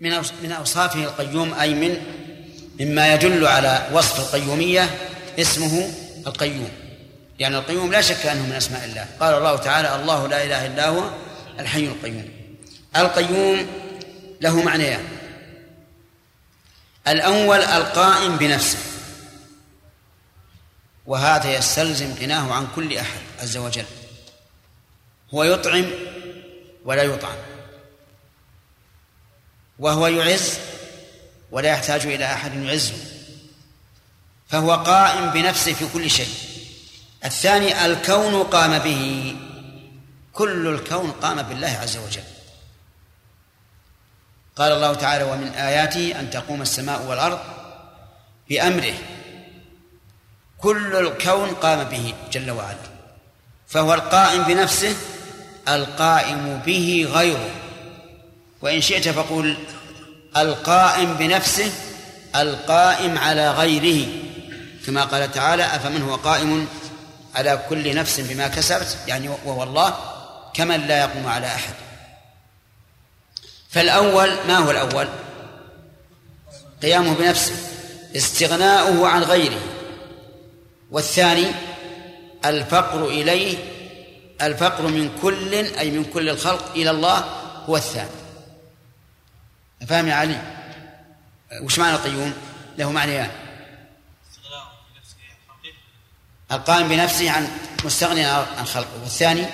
[0.00, 1.96] من من أوصافه القيوم أي من؟
[2.80, 4.90] مما يدل على وصف القيومية
[5.38, 5.90] اسمه
[6.26, 6.83] القيوم.
[7.38, 9.06] يعني القيوم لا شك أنه من أسماء الله.
[9.20, 11.10] قال الله تعالى الله لا إله إلا هو
[11.58, 12.28] الحي القيوم.
[12.96, 13.66] القيوم
[14.40, 15.08] له معنيان
[17.08, 18.78] الأول القائم بنفسه.
[21.06, 23.84] وهذا يستلزم غناه عن كل أحد عز وجل.
[25.34, 25.90] هو يطعم
[26.84, 27.36] ولا يطعم.
[29.78, 30.58] وهو يعز
[31.50, 32.94] ولا يحتاج إلى أحد يعزه.
[34.48, 36.53] فهو قائم بنفسه في كل شيء.
[37.24, 39.36] الثاني الكون قام به.
[40.32, 42.22] كل الكون قام بالله عز وجل.
[44.56, 47.38] قال الله تعالى ومن آياته أن تقوم السماء والأرض
[48.48, 48.94] بأمره.
[50.58, 52.78] كل الكون قام به جل وعلا.
[53.68, 54.96] فهو القائم بنفسه
[55.68, 57.50] القائم به غيره.
[58.62, 59.56] وإن شئت فقل
[60.36, 61.72] القائم بنفسه
[62.36, 64.06] القائم على غيره.
[64.86, 66.68] كما قال تعالى أفمن هو قائم
[67.34, 69.98] على كل نفس بما كسبت يعني وهو الله
[70.54, 71.74] كمن لا يقوم على أحد.
[73.70, 75.08] فالأول ما هو الأول؟
[76.82, 77.54] قيامه بنفسه
[78.16, 79.60] استغناؤه عن غيره.
[80.90, 81.46] والثاني
[82.44, 83.58] الفقر إليه
[84.42, 87.24] الفقر من كل أي من كل الخلق إلى الله
[87.66, 88.10] هو الثاني.
[89.86, 90.42] فهم يا علي؟
[91.62, 92.34] وش معنى القيوم؟
[92.78, 93.30] له معنيان.
[96.54, 97.48] القائم بنفسه عن
[97.84, 99.00] مستغني عن خلقه.
[99.02, 99.46] والثاني؟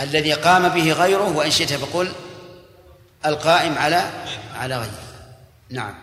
[0.00, 2.12] الذي قام به غيره وإن شئت فقل
[3.26, 4.10] القائم على
[4.56, 5.02] على غيره.
[5.70, 5.94] نعم.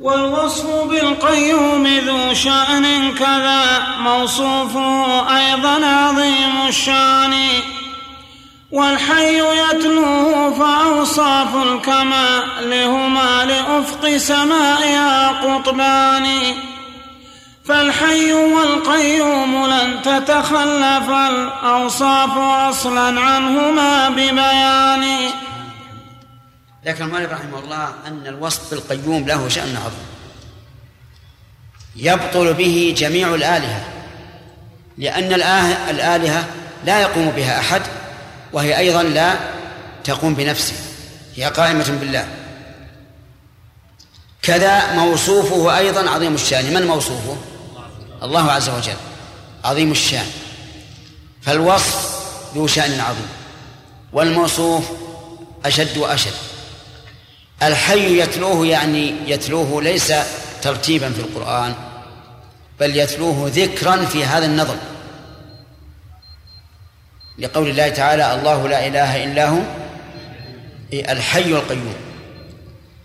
[0.00, 7.34] والوصف بالقيوم ذو شأن كذا موصوفه أيضا عظيم الشأن.
[8.74, 16.26] والحي يتلوه فأوصاف الكمال هما لأفق سمائها قطبان.
[17.64, 25.30] فالحي والقيوم لن تتخلف الأوصاف أصلا عنهما ببيان.
[26.84, 30.08] لكن المؤلف رحمه الله أن الوصف بالقيوم له شأن عظيم.
[31.96, 33.84] يبطل به جميع الآلهة
[34.98, 35.32] لأن
[35.90, 36.44] الآلهة
[36.84, 37.82] لا يقوم بها أحد
[38.54, 39.34] وهي أيضا لا
[40.04, 40.76] تقوم بنفسها
[41.36, 42.28] هي قائمة بالله.
[44.42, 46.74] كذا موصوفه أيضا عظيم الشأن.
[46.74, 47.36] من موصوفه؟
[48.22, 48.96] الله عز وجل.
[49.64, 50.26] عظيم الشأن.
[51.42, 52.20] فالوصف
[52.54, 53.28] ذو شأن عظيم
[54.12, 54.84] والموصوف
[55.64, 56.34] أشد وأشد.
[57.62, 60.12] الحي يتلوه يعني يتلوه ليس
[60.62, 61.74] ترتيبا في القرآن
[62.80, 64.76] بل يتلوه ذكرا في هذا النظم
[67.38, 69.60] لقول الله تعالى الله لا إله إلا هو
[70.92, 71.94] الحي القيوم.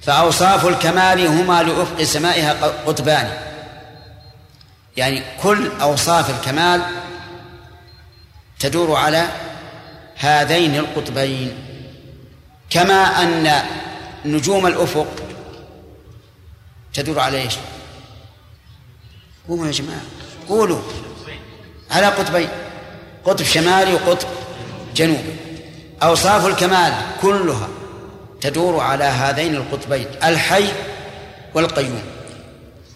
[0.01, 2.53] فأوصاف الكمال هما لأفق سمائها
[2.85, 3.29] قطبان.
[4.97, 6.81] يعني كل أوصاف الكمال
[8.59, 9.27] تدور على
[10.15, 11.53] هذين القطبين.
[12.69, 13.61] كما أن
[14.25, 15.07] نجوم الأفق
[16.93, 17.53] تدور على إيش؟
[19.47, 20.01] قوموا يا جماعة
[20.49, 20.81] قولوا
[21.91, 22.49] على قطبين.
[23.25, 24.27] قطب شمالي وقطب
[24.95, 25.35] جنوبي.
[26.03, 27.67] أوصاف الكمال كلها
[28.41, 30.65] تدور على هذين القطبين الحي
[31.53, 32.01] والقيوم.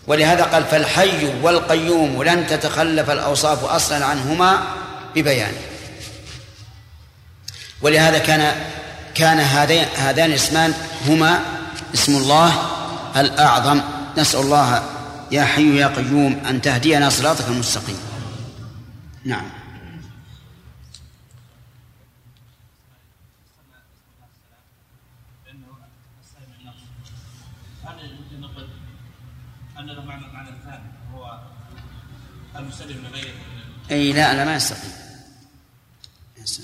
[0.08, 4.64] ولهذا قال فالحي والقيوم لن تتخلف الأوصاف أصلا عنهما
[5.16, 5.54] ببيان.
[7.82, 8.56] ولهذا كان
[9.16, 10.74] كان هذين هذان الاسمان
[11.08, 11.40] هما
[11.94, 12.54] اسم الله
[13.16, 13.82] الأعظم.
[14.18, 14.84] نسأل الله
[15.32, 17.98] يا حي يا قيوم أن تهدينا صراطك المستقيم.
[19.26, 19.63] نعم.
[33.92, 34.92] أي لا لا ما يستقيم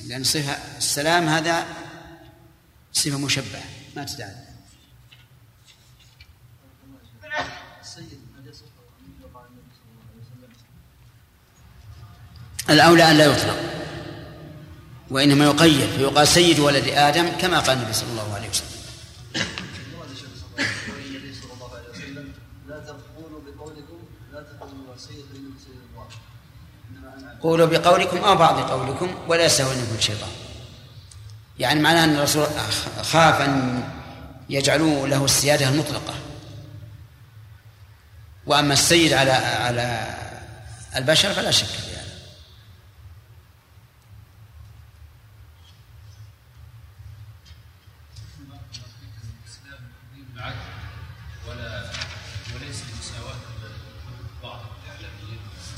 [0.06, 1.66] لأن صفة السلام هذا
[2.94, 3.64] صفة مشبهة
[3.96, 4.50] ما تدعي.
[12.70, 13.60] الأولى أن لا يطلق
[15.10, 18.39] وإنما يقيد فيقال سيد ولد آدم كما قال النبي صلى الله عليه وسلم
[27.42, 30.30] قولوا بقولكم أو بعض قولكم ولا يستهونكم الشيطان.
[31.60, 32.48] يعني معناه أن الرسول
[33.04, 33.84] خاف أن
[34.50, 36.14] يجعلوا له السيادة المطلقة.
[38.46, 40.16] وأما السيد على على
[40.96, 42.00] البشر فلا شك في هذا.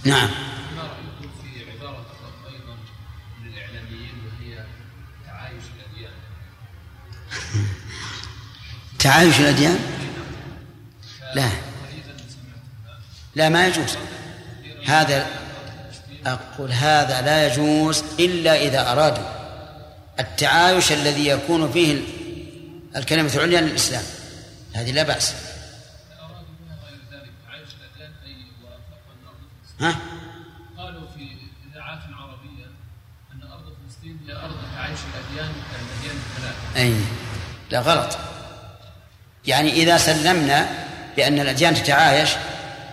[0.03, 0.50] نعم.
[9.01, 9.79] تعايش الأديان؟
[11.35, 11.49] لا.
[13.35, 13.97] لا ما يجوز.
[14.85, 15.27] هذا
[16.25, 19.23] أقول هذا لا يجوز إلا إذا أرادوا.
[20.19, 22.01] التعايش الذي يكون فيه
[22.95, 24.03] الكلمة العليا للإسلام.
[24.73, 25.33] هذه لا بأس.
[29.79, 29.95] ها؟
[30.77, 31.27] قالوا في
[31.71, 32.65] إذاعات عربية
[33.33, 36.81] أن أرض فلسطين هي أرض تعايش الأديان الأديان الثلاثة.
[36.81, 36.95] أي.
[37.71, 38.17] لا غلط.
[39.45, 40.85] يعني إذا سلمنا
[41.15, 42.29] بأن الأديان تتعايش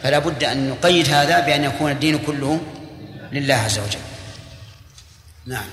[0.03, 2.61] فلا بد أن نقيد هذا بأن يكون الدين كله
[3.32, 3.99] لله عز وجل.
[5.46, 5.66] نعم.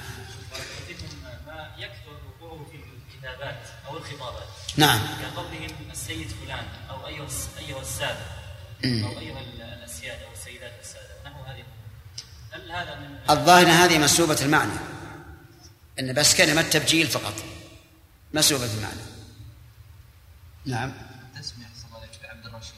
[1.48, 4.48] ما يكثر وقوعه في الكتابات أو الخطابات
[4.78, 5.00] نعم.
[5.22, 7.28] كقولهم السيد فلان أو أيها
[7.60, 8.26] أيها السادة
[8.86, 9.42] أو أيها
[9.80, 11.64] الأسياد أو السيدات السادة نحو هذه
[12.52, 14.80] هل هذا من الظاهر هذه مسلوبة المعنى.
[16.00, 17.34] أن بس كلمة تبجيل فقط.
[18.34, 19.15] مسلوبة المعنى.
[20.66, 20.94] نعم.
[21.36, 21.66] تسمية
[22.24, 22.74] بعبد الرشيد.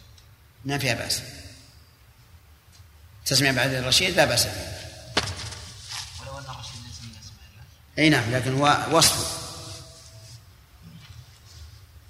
[0.65, 1.21] ما فيها بأس.
[3.25, 4.77] تسمية بعبد الرشيد لا بأس فيها.
[6.21, 7.31] ولو أن الرشيد ليس
[7.99, 9.47] أي نعم لكن هو وصف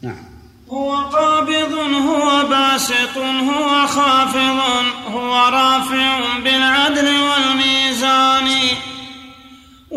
[0.02, 0.26] نعم.
[0.70, 4.60] هو قابض هو باسط هو خافض
[5.08, 8.78] هو رافع بالعدل والميزان.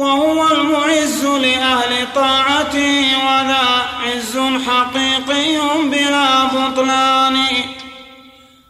[0.00, 7.36] وهو المعز لأهل طاعته وذا عز حقيقي بلا بطلان.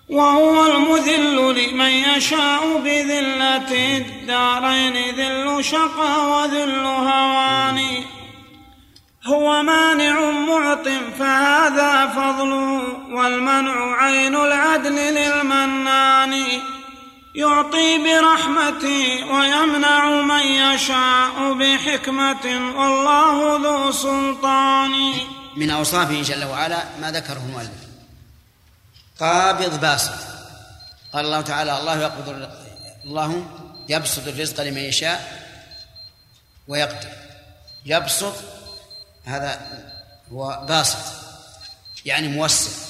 [0.08, 7.80] وهو المذل لمن يشاء بذلة الدارين ذل شقى وذل هوان.
[9.26, 12.52] هو مانع معط فهذا فضل
[13.10, 16.44] والمنع عين العدل للمنان.
[17.34, 22.44] يعطي برحمته ويمنع من يشاء بحكمة
[22.78, 25.12] والله ذو سلطان.
[25.56, 27.70] من أوصافه جل وعلا ما ذكره المؤلف.
[29.20, 30.12] قابض باسط.
[31.12, 32.50] قال الله تعالى الله يقبض
[33.04, 33.46] الله
[33.88, 35.46] يبسط الرزق لمن يشاء
[36.68, 37.08] ويقدر.
[37.86, 38.34] يبسط
[39.24, 39.60] هذا
[40.32, 40.98] هو باسط
[42.04, 42.89] يعني موسع.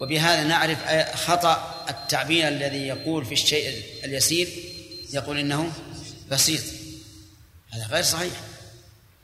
[0.00, 0.78] وبهذا نعرف
[1.16, 4.48] خطأ التعبير الذي يقول في الشيء اليسير
[5.12, 5.72] يقول إنه
[6.30, 6.62] بسيط.
[7.70, 8.32] هذا غير صحيح.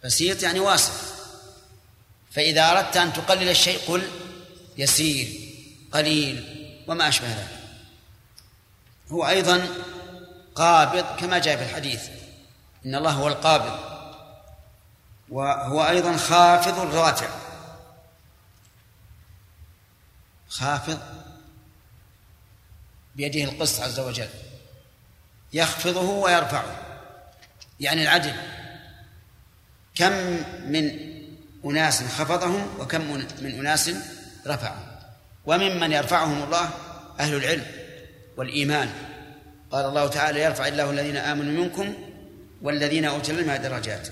[0.05, 0.93] بسيط يعني واسع.
[2.31, 4.03] فإذا أردت أن تقلل الشيء قل
[4.79, 5.29] يسير
[5.93, 6.45] قليل
[6.87, 7.59] وما أشبه ذلك.
[9.09, 9.69] هو أيضا
[10.55, 12.03] قابض كما جاء في الحديث.
[12.87, 13.79] إن الله هو القابض
[15.29, 17.29] وهو أيضا خافض الراتع
[20.49, 20.99] خافض
[23.17, 24.29] بيده القسط عز وجل
[25.53, 26.83] يخفضه ويرفعه.
[27.81, 28.35] يعني العدل
[29.95, 30.13] كم
[30.71, 30.91] من
[31.65, 33.01] أناس خفضهم وكم
[33.41, 33.91] من أناس
[34.47, 34.87] رفعهم.
[35.47, 36.71] وممن يرفعهم الله
[37.21, 37.67] أهل العلم
[38.37, 38.93] والإيمان.
[39.71, 41.95] قال الله تعالى يرفع الله الذين آمنوا منكم
[42.63, 44.09] والذين أوتوا العلم درجات.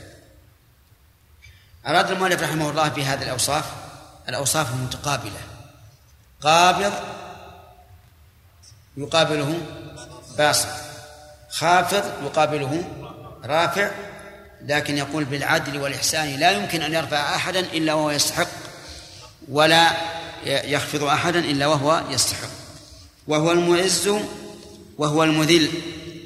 [1.87, 3.73] أراد المؤلف رحمه الله في هذه الأوصاف؟
[4.29, 5.54] الأوصاف المتقابلة.
[6.45, 6.93] قابض
[8.97, 9.61] يقابله
[10.39, 10.69] باسط.
[11.51, 12.85] خافض يقابله
[13.45, 13.91] رافع
[14.63, 18.49] لكن يقول بالعدل والإحسان لا يمكن أن يرفع أحدا إلا وهو يستحق
[19.49, 19.91] ولا
[20.45, 22.49] يخفض أحدا إلا وهو يستحق.
[23.29, 24.11] وهو المعز
[24.99, 25.71] وهو المذل.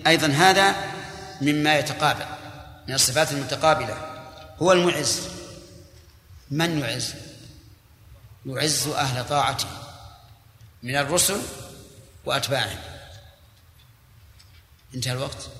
[0.06, 0.74] أيضا هذا
[1.40, 2.24] مما يتقابل
[2.88, 3.96] من الصفات المتقابلة.
[4.62, 5.20] هو المعز.
[6.50, 7.14] من يعز؟
[8.46, 9.87] يعز أهل طاعته.
[10.82, 11.42] من الرسل
[12.24, 12.78] وأتباعهم.
[14.94, 15.50] انتهى الوقت.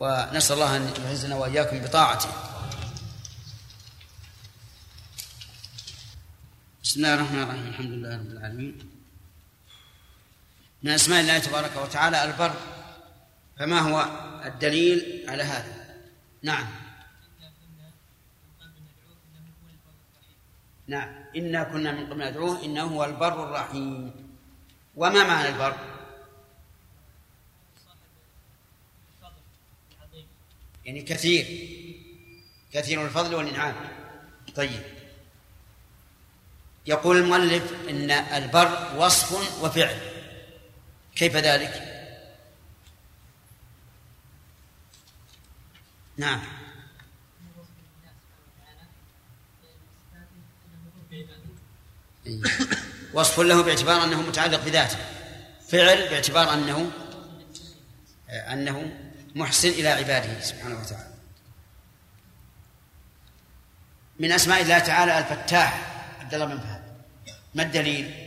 [0.00, 2.28] ونسأل الله أن يعزنا وإياكم بطاعته.
[6.82, 7.68] بسم الله الرحمن الرحيم.
[7.68, 8.90] الحمد لله رب العالمين.
[10.82, 12.54] من أسماء الله تبارك وتعالى البر
[13.58, 14.06] فما هو
[14.44, 15.96] الدليل على هذا؟
[16.42, 16.85] نعم.
[20.86, 21.24] نعم.
[21.36, 24.12] إنا كنا من قبل ندعوه إنه هو البر الرحيم.
[24.96, 25.76] وما معنى البر؟
[30.84, 31.44] يعني كثير.
[32.72, 33.74] كثير الفضل والإنعام.
[34.54, 34.82] طيب.
[36.86, 40.00] يقول المؤلف إن البر وصف وفعل.
[41.16, 41.92] كيف ذلك؟
[46.16, 46.65] نعم.
[53.12, 54.98] وصف له باعتبار أنه متعلق بذاته.
[55.68, 56.90] فعل باعتبار أنه
[58.30, 58.96] أنه
[59.34, 61.14] محسن إلى عباده سبحانه وتعالى.
[64.20, 65.80] من أسماء الله تعالى الفتاح
[66.20, 66.82] عبد الله بن فهد.
[67.54, 68.22] ما الدليل؟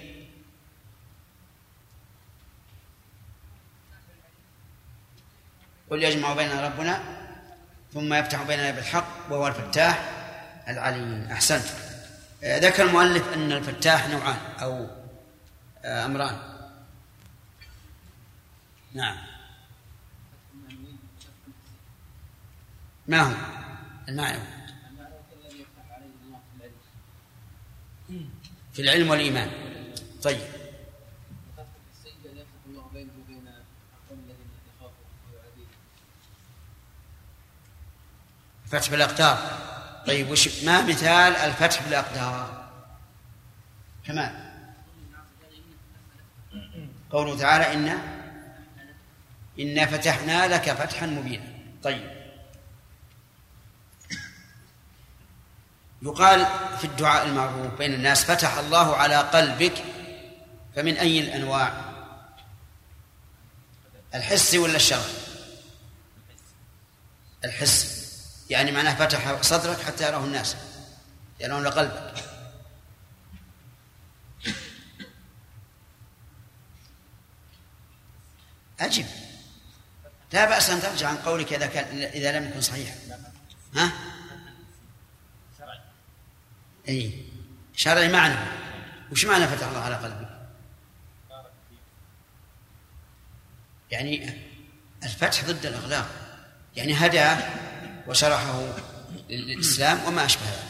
[5.91, 7.03] قل يجمع بيننا ربنا
[7.93, 10.09] ثم يفتح بيننا بالحق وهو الفتاح
[10.67, 11.27] العليم.
[11.31, 11.88] أحسنت.
[12.43, 14.87] ذكر المؤلف أن الفتاح نوعان أو
[15.85, 16.37] آه، أمران.
[18.93, 19.17] نعم.
[23.07, 23.33] ما هو؟
[24.09, 24.39] المعنى.
[28.73, 29.51] في العلم والإيمان.
[30.23, 30.39] طيب.
[38.65, 39.59] فتح بالأقدار.
[40.09, 42.69] طيب وش ما مثال الفتح بالأقدار؟
[44.05, 44.49] كمان
[47.11, 47.97] قوله تعالى إنا
[49.59, 51.43] إنا فتحنا لك فتحا مبينا.
[51.83, 52.11] طيب.
[56.01, 56.45] يقال
[56.77, 59.83] في الدعاء المعروف بين الناس فتح الله على قلبك
[60.75, 61.73] فمن أي الأنواع؟
[64.15, 65.03] الحسي ولا الشرعي
[67.45, 67.98] الحس.
[68.49, 70.55] يعني معناه فتح صدرك حتى يراه الناس
[71.39, 72.13] يرون قلبك.
[78.79, 79.05] أجب
[80.33, 82.95] لا بأس أن ترجع عن قولك إذا كان إذا لم يكن صحيحا.
[83.75, 83.91] ها؟
[86.87, 87.25] أي.
[87.75, 88.35] شرعي معنى.
[89.11, 90.39] وش معنى فتح الله على قلبك؟
[93.91, 94.41] يعني
[95.03, 96.09] الفتح ضد الإغلاق.
[96.75, 97.68] يعني هداه
[98.09, 98.73] وشرحه
[99.29, 100.69] للإسلام وما أشبه ذلك.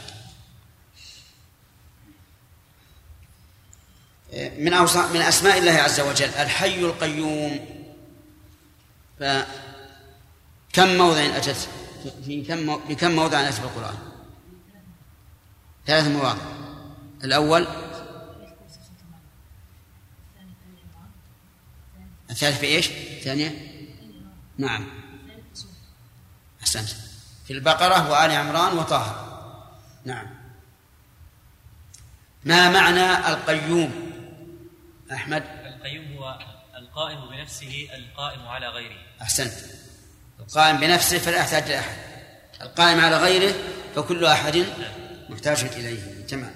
[4.60, 4.72] من
[5.14, 7.66] من أسماء الله عز وجل الحي القيوم.
[9.20, 11.70] فكم موضع أتت
[12.26, 13.98] في كم بكم موضع أتت في القرآن؟
[15.88, 16.42] ثلاث مواضع.
[17.24, 17.68] الأول
[22.30, 23.76] الثالث في إيش؟ الثانية؟
[24.58, 24.88] نعم.
[26.62, 27.09] أحسنت.
[27.50, 29.26] في البقرة وآل عمران وطه
[30.06, 30.28] نعم.
[32.44, 34.12] ما معنى القيوم؟
[35.12, 36.40] أحمد؟ القيوم هو
[36.76, 38.98] القائم بنفسه القائم على غيره.
[39.22, 39.54] أحسنت.
[40.40, 41.98] القائم بنفسه فلا يحتاج إلى أحد.
[42.62, 43.56] القائم على غيره
[43.96, 44.66] فكل أحد
[45.30, 46.26] محتاج إليه.
[46.28, 46.56] تمام.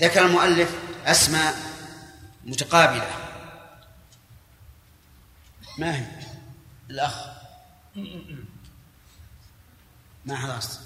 [0.00, 0.74] ذكر المؤلف
[1.06, 1.54] أسماء
[2.44, 3.10] متقابلة.
[5.78, 6.06] ما هي؟
[6.90, 7.26] الأخ.
[10.26, 10.78] ما خلاص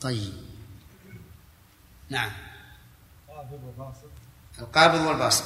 [0.00, 0.32] طيب.
[2.10, 2.32] نعم.
[4.58, 5.44] القابض والباسط.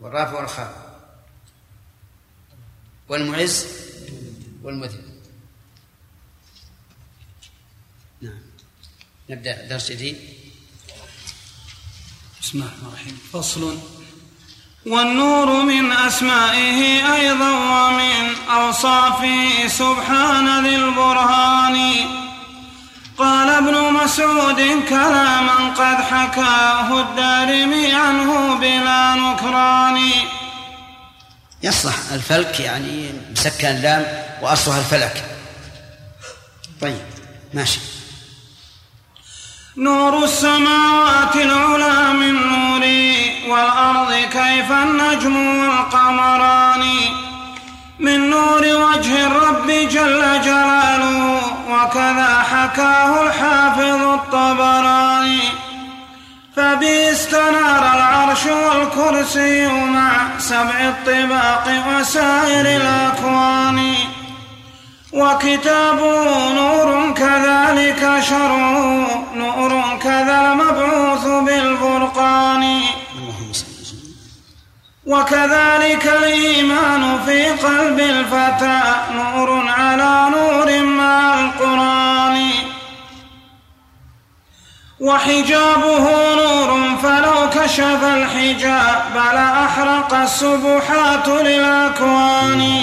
[0.00, 0.96] والرافع والخافض.
[3.08, 3.66] والمعز
[4.62, 5.20] والمذل.
[8.20, 8.40] نعم.
[9.30, 10.16] نبدأ درس جديد.
[12.40, 13.16] بسم الله الرحمن الرحيم.
[13.32, 13.78] فصل
[14.86, 16.80] والنور من أسمائه
[17.14, 21.76] أيضا ومن أوصافه سبحان ذي البرهان.
[23.18, 29.98] قال ابن مسعود كلاما قد حكاه الدارمي عنه بلا نكران.
[31.62, 34.06] يصلح الفلك يعني مسكن اللام
[34.42, 35.24] وأصلها الفلك.
[36.80, 37.06] طيب
[37.54, 37.80] ماشي.
[39.76, 43.05] نور السماوات العلى من نوري
[43.48, 46.84] والأرض كيف النجم والقمران
[47.98, 51.40] من نور وجه الرب جل جلاله
[51.70, 55.40] وكذا حكاه الحافظ الطبراني.
[56.56, 63.94] فبه استنار العرش والكرسي مع سبع الطباق وسائر الأكوان.
[65.12, 72.80] وكتابه نور كذلك شرعه نور كذا المبعوث بالفرقان.
[75.06, 78.80] وكذلك الإيمان في قلب الفتى
[79.14, 82.50] نور على نور مع القرآن.
[85.00, 92.80] وحجابه نور فلو كشف الحجاب لأحرق السبحات للأكوان.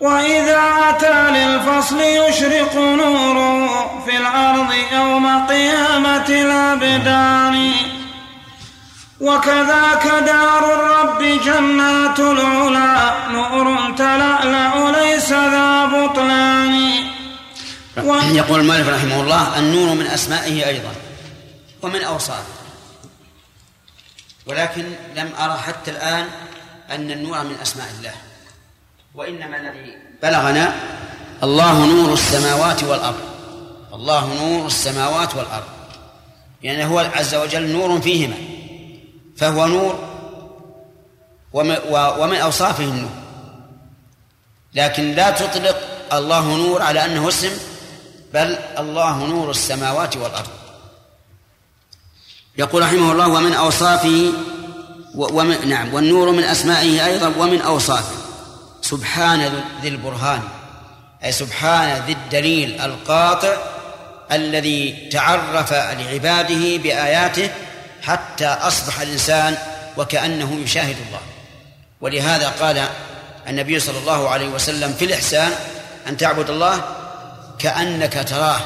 [0.00, 3.68] وإذا أتى للفصل يشرق نوره
[4.04, 7.93] في الأرض يوم قيامة الأبدان.
[9.24, 13.28] وكذاك دار الرب جنات العلا.
[13.28, 16.74] نور تلألأ ليس ذا بطلان.
[18.36, 20.92] يقول المؤلف رحمه الله النور من أسمائه أيضا
[21.82, 22.54] ومن أوصافه.
[24.46, 24.84] ولكن
[25.16, 26.26] لم أرى حتى الآن
[26.90, 28.14] أن النور من أسماء الله.
[29.14, 30.74] وإنما الذي بلغنا
[31.42, 33.20] الله نور السماوات والأرض.
[33.94, 35.68] الله نور السماوات والأرض.
[36.62, 38.53] يعني هو عز وجل نور فيهما.
[39.36, 39.98] فهو نور
[41.92, 43.10] ومن أوصافه النور
[44.74, 45.76] لكن لا تطلق
[46.12, 47.50] الله نور على أنه اسم
[48.34, 50.50] بل الله نور السماوات والأرض.
[52.58, 54.32] يقول رحمه الله ومن أوصافه
[55.14, 58.14] ومن نعم والنور من أسمائه أيضا ومن أوصافه.
[58.82, 60.42] سبحان ذي البرهان
[61.24, 63.56] أي سبحان ذي الدليل القاطع
[64.32, 67.50] الذي تعرف لعباده بآياته
[68.04, 69.56] حتى أصبح الإنسان
[69.96, 71.20] وكأنه يشاهد الله.
[72.00, 72.88] ولهذا قال
[73.48, 75.52] النبي صلى الله عليه وسلم في الإحسان
[76.08, 76.84] أن تعبد الله
[77.58, 78.60] كأنك تراه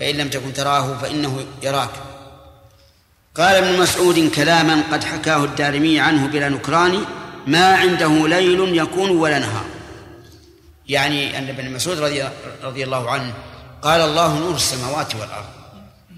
[0.00, 1.90] فإن لم تكن تراه فإنه يراك.
[3.36, 7.04] قال ابن مسعود كلاما قد حكاه الدارمي عنه بلا نكران
[7.46, 9.64] ما عنده ليل يكون ولا نهار.
[10.88, 12.28] يعني أن ابن مسعود رضي,
[12.62, 13.32] رضي الله عنه
[13.82, 15.46] قال الله نور السماوات والأرض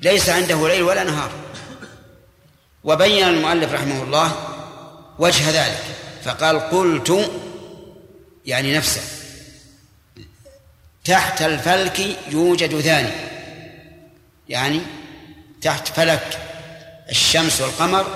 [0.02, 1.30] ليس عنده ليل ولا نهار.
[2.84, 4.32] وبين المؤلف رحمه الله
[5.18, 5.84] وجه ذلك
[6.24, 7.30] فقال قلت
[8.46, 9.00] يعني نفسه
[11.04, 13.10] تحت الفلك يوجد ثاني
[14.48, 14.80] يعني
[15.62, 16.38] تحت فلك
[17.10, 18.06] الشمس والقمر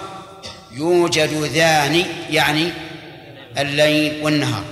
[0.73, 2.73] يوجد ذاني يعني
[3.59, 4.65] الليل والنهار.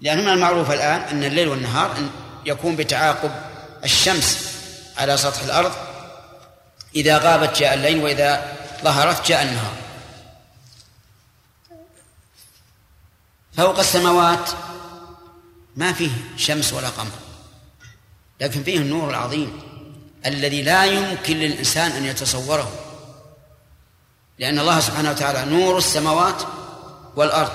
[0.00, 1.94] لأن من المعروف الآن أن الليل والنهار
[2.46, 3.30] يكون بتعاقب
[3.84, 4.50] الشمس
[4.96, 5.72] على سطح الأرض
[6.96, 9.76] إذا غابت جاء الليل وإذا ظهرت جاء النهار
[13.56, 14.50] فوق السماوات
[15.76, 17.10] ما فيه شمس ولا قمر
[18.40, 19.60] لكن فيه النور العظيم
[20.26, 22.72] الذي لا يمكن للإنسان أن يتصوره
[24.38, 26.42] لأن الله سبحانه وتعالى نور السماوات
[27.16, 27.52] والأرض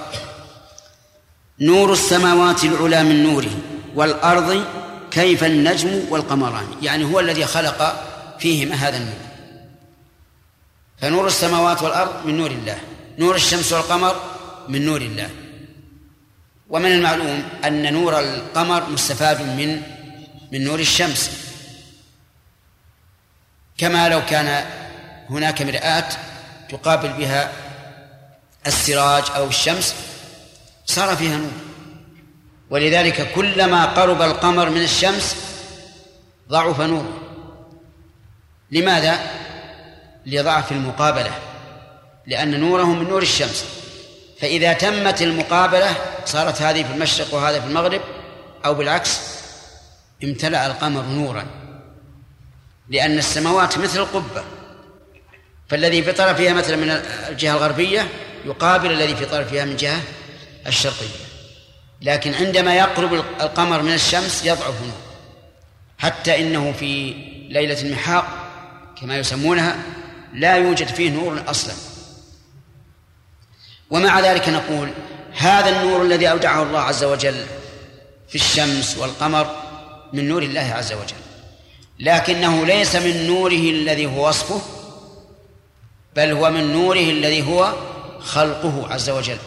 [1.60, 3.58] نور السماوات العلى من نوره
[3.96, 4.66] والأرض
[5.12, 8.06] كيف النجم والقمران يعني هو الذي خلق
[8.40, 9.31] فيهما هذا النور.
[11.02, 12.80] فنور السماوات والأرض من نور الله.
[13.18, 14.16] نور الشمس والقمر
[14.70, 15.30] من نور الله.
[16.70, 19.82] ومن المعلوم أن نور القمر مستفاد من
[20.52, 21.32] من نور الشمس.
[23.78, 24.66] كما لو كان
[25.30, 26.10] هناك مرآة
[26.70, 27.52] تقابل بها
[28.68, 29.96] السراج أو الشمس
[30.86, 31.52] صار فيها نور.
[32.70, 35.36] ولذلك كلما قرب القمر من الشمس
[36.50, 37.18] ضعف نوره.
[38.72, 39.41] لماذا؟
[40.26, 41.32] لضعف المقابلة
[42.28, 43.66] لأن نوره من نور الشمس.
[44.40, 45.96] فإذا تمت المقابلة
[46.26, 48.02] صارت هذه في المشرق وهذا في المغرب
[48.66, 49.20] أو بالعكس
[50.24, 51.46] امتلأ القمر نورا.
[52.90, 54.44] لأن السماوات مثل القبة.
[55.70, 56.90] فالذي في طرفها مثلا من
[57.30, 58.08] الجهة الغربية
[58.46, 60.02] يقابل الذي في طرفها من جهة
[60.68, 61.32] الشرقية.
[62.02, 64.76] لكن عندما يقرب القمر من الشمس يضعف
[65.98, 67.14] حتى إنه في
[67.50, 68.26] ليلة المحاق
[69.02, 69.76] كما يسمونها
[70.34, 71.74] لا يوجد فيه نور أصلا.
[73.90, 74.90] ومع ذلك نقول
[75.34, 77.46] هذا النور الذي أودعه الله عز وجل
[78.30, 79.56] في الشمس والقمر
[80.14, 81.16] من نور الله عز وجل.
[82.00, 84.62] لكنه ليس من نوره الذي هو وصفه
[86.16, 87.74] بل هو من نوره الذي هو
[88.20, 89.38] خلقه عز وجل.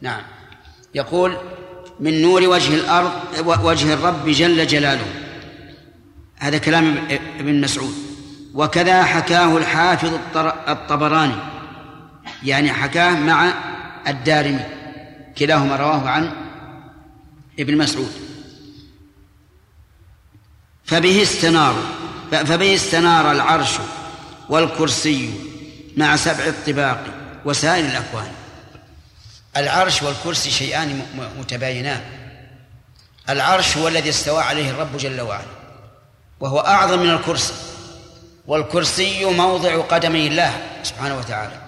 [0.00, 0.22] نعم.
[0.94, 1.36] يقول
[2.00, 3.12] من نور وجه الأرض
[3.46, 5.06] وجه الرب جل جلاله.
[6.36, 8.05] هذا كلام ابن مسعود.
[8.56, 10.18] وكذا حكاه الحافظ
[10.68, 11.36] الطبراني.
[12.42, 13.52] يعني حكاه مع
[14.08, 14.64] الدارمي.
[15.38, 16.32] كلاهما رواه عن
[17.58, 18.12] ابن مسعود.
[20.84, 21.74] فبه استنار
[22.30, 23.70] فبه استنار العرش
[24.48, 25.34] والكرسي
[25.96, 27.04] مع سبع الطباق
[27.44, 28.32] وسائر الأكوان.
[29.56, 31.02] العرش والكرسي شيئان
[31.38, 32.00] متباينان.
[33.28, 35.56] العرش هو الذي استوى عليه الرب جل وعلا
[36.40, 37.52] وهو أعظم من الكرسي.
[38.46, 41.60] والكرسي موضع قدمي الله سبحانه وتعالى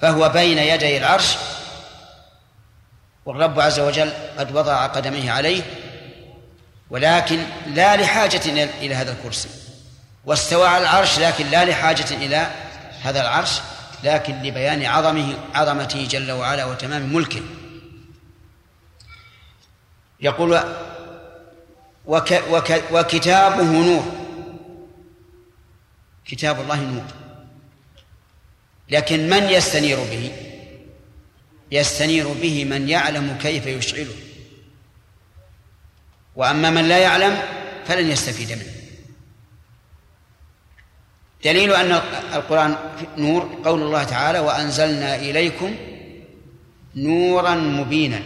[0.00, 1.36] فهو بين يدي العرش
[3.26, 5.62] والرب عز وجل قد وضع قدميه عليه
[6.90, 8.40] ولكن لا لحاجة
[8.80, 9.48] إلى هذا الكرسي.
[10.24, 12.46] واستوى على العرش لكن لا لحاجة إلى
[13.02, 13.60] هذا العرش
[14.04, 17.42] لكن لبيان عظمه عظمته جل وعلا وتمام ملكه.
[20.20, 20.62] يقول
[22.06, 24.21] وك وك وكتابه نور.
[26.26, 27.04] كتاب الله نور.
[28.90, 30.32] لكن من يستنير به؟
[31.70, 34.14] يستنير به من يعلم كيف يشعله
[36.36, 37.42] وأما من لا يعلم
[37.86, 38.72] فلن يستفيد منه.
[41.44, 41.92] دليل أن
[42.34, 42.76] القرآن
[43.18, 45.76] نور قول الله تعالى وأنزلنا إليكم
[46.96, 48.22] نورا مبينا.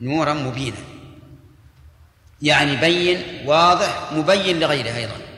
[0.00, 0.76] نورا مبينا.
[2.42, 5.31] يعني بين واضح مبين لغيره أيضا.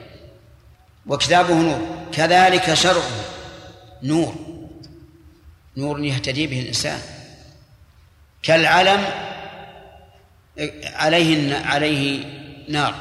[1.07, 2.09] وكتابه نور.
[2.13, 3.11] كذلك شرعه
[4.03, 4.35] نور.
[5.77, 7.01] نور يهتدي به الإنسان.
[8.43, 9.05] كالعلم
[10.85, 12.25] عليه عليه
[12.69, 12.95] نار.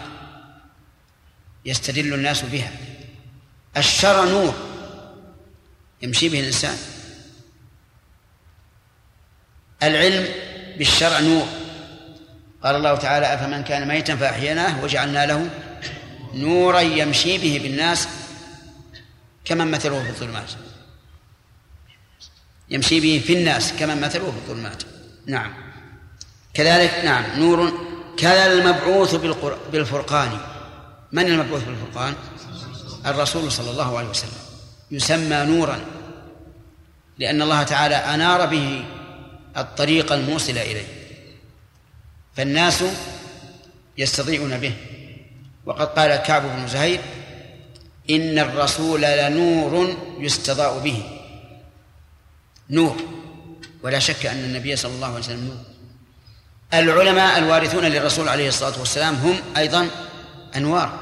[1.66, 2.72] يستدل الناس بها.
[3.78, 4.54] الشرع نور.
[6.02, 6.78] يمشي به الإنسان.
[9.84, 10.28] العلم
[10.78, 11.48] بالشرع نور.
[12.64, 15.50] قال الله تعالى أفمن كان ميتا فأحييناه وجعلنا له
[16.34, 18.08] نورا يمشي به بالناس
[19.46, 20.52] كمن مثله في الظلمات.
[22.70, 24.84] يمشي به في الناس كمن مثله في الظلمات.
[25.26, 25.54] نعم.
[26.54, 27.74] كذلك نعم نور.
[28.18, 29.16] كذا المبعوث
[29.72, 30.38] بالفرقان.
[31.12, 32.16] من المبعوث بالفرقان؟
[33.06, 34.42] الرسول صلى الله عليه وسلم.
[34.92, 35.86] يسمى نورا
[37.20, 38.86] لأن الله تعالى أنار به
[39.58, 40.88] الطريق الموصل إليه.
[42.36, 42.84] فالناس
[43.98, 44.76] يستضيئون به.
[45.66, 47.02] وقد قال كعب بن زهير
[48.10, 51.04] إن الرسول لنور يستضاء به.
[52.70, 52.96] نور
[53.84, 55.58] ولا شك أن النبي صلى الله عليه وسلم نور.
[56.74, 59.90] العلماء الوارثون للرسول عليه الصلاة والسلام هم أيضا
[60.56, 61.00] أنوار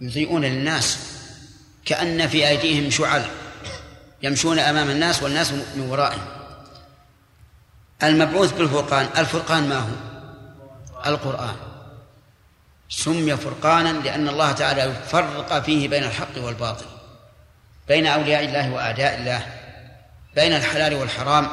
[0.00, 0.98] يضيئون للناس
[1.84, 3.24] كأن في أيديهم شعل
[4.22, 6.26] يمشون أمام الناس والناس من ورائهم.
[8.02, 9.94] المبعوث بالفرقان الفرقان ما هو؟
[11.06, 11.56] القرآن.
[12.90, 16.86] سمي فرقانا لأن الله تعالى يفرق فيه بين الحق والباطل
[17.88, 19.46] بين أولياء الله وأعداء الله
[20.34, 21.48] بين الحلال والحرام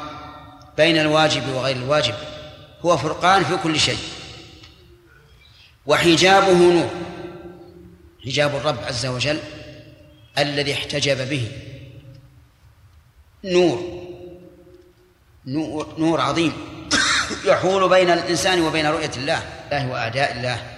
[0.77, 2.13] بين الواجب وغير الواجب.
[2.81, 3.97] هو فرقان في كل شيء.
[5.85, 6.89] وحجابه نور
[8.25, 9.39] حجاب الرب عز وجل
[10.37, 11.51] الذي احتجب به.
[13.43, 14.07] نور
[15.45, 16.53] نور, نور عظيم.
[17.45, 20.76] يحول بين الإنسان وبين رؤية الله الله وأعداء الله.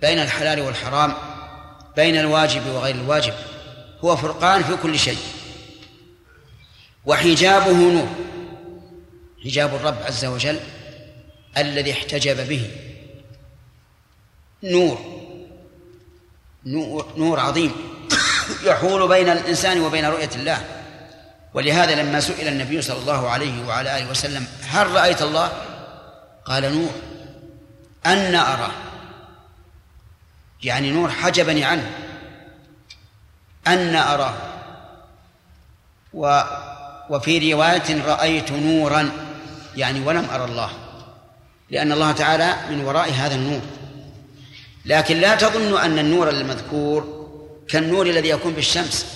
[0.00, 1.14] بين الحلال والحرام
[1.96, 3.34] بين الواجب وغير الواجب.
[4.04, 5.18] هو فرقان في كل شيء.
[7.04, 8.08] وحجابه نور
[9.44, 10.60] حجاب الرب عز وجل
[11.56, 12.70] الذي احتجب به.
[14.62, 14.98] نور
[16.66, 17.72] نور, نور عظيم.
[18.64, 20.64] يحول بين الإنسان وبين رؤية الله.
[21.54, 25.52] ولهذا لما سئل النبي صلى الله عليه وعلى آله وسلم هل رأيت الله؟
[26.44, 26.90] قال نور.
[28.06, 28.70] أن أراه.
[30.62, 31.90] يعني نور حجبني عنه.
[33.66, 34.34] أن أراه.
[36.14, 36.42] و
[37.10, 39.10] وفي رواية رأيت نورا
[39.76, 40.70] يعني ولم أرى الله
[41.70, 43.60] لأن الله تعالى من وراء هذا النور.
[44.84, 47.28] لكن لا تظن أن النور المذكور
[47.68, 49.06] كالنور الذي يكون بالشمس.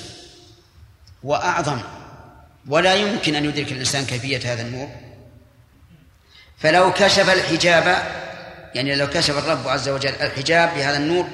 [1.22, 1.80] وأعظم
[2.68, 4.88] ولا يمكن أن يدرك الإنسان كيفية هذا النور.
[6.58, 8.02] فلو كشف الحجاب
[8.74, 11.28] يعني لو كشف الرب عز وجل الحجاب بهذا النور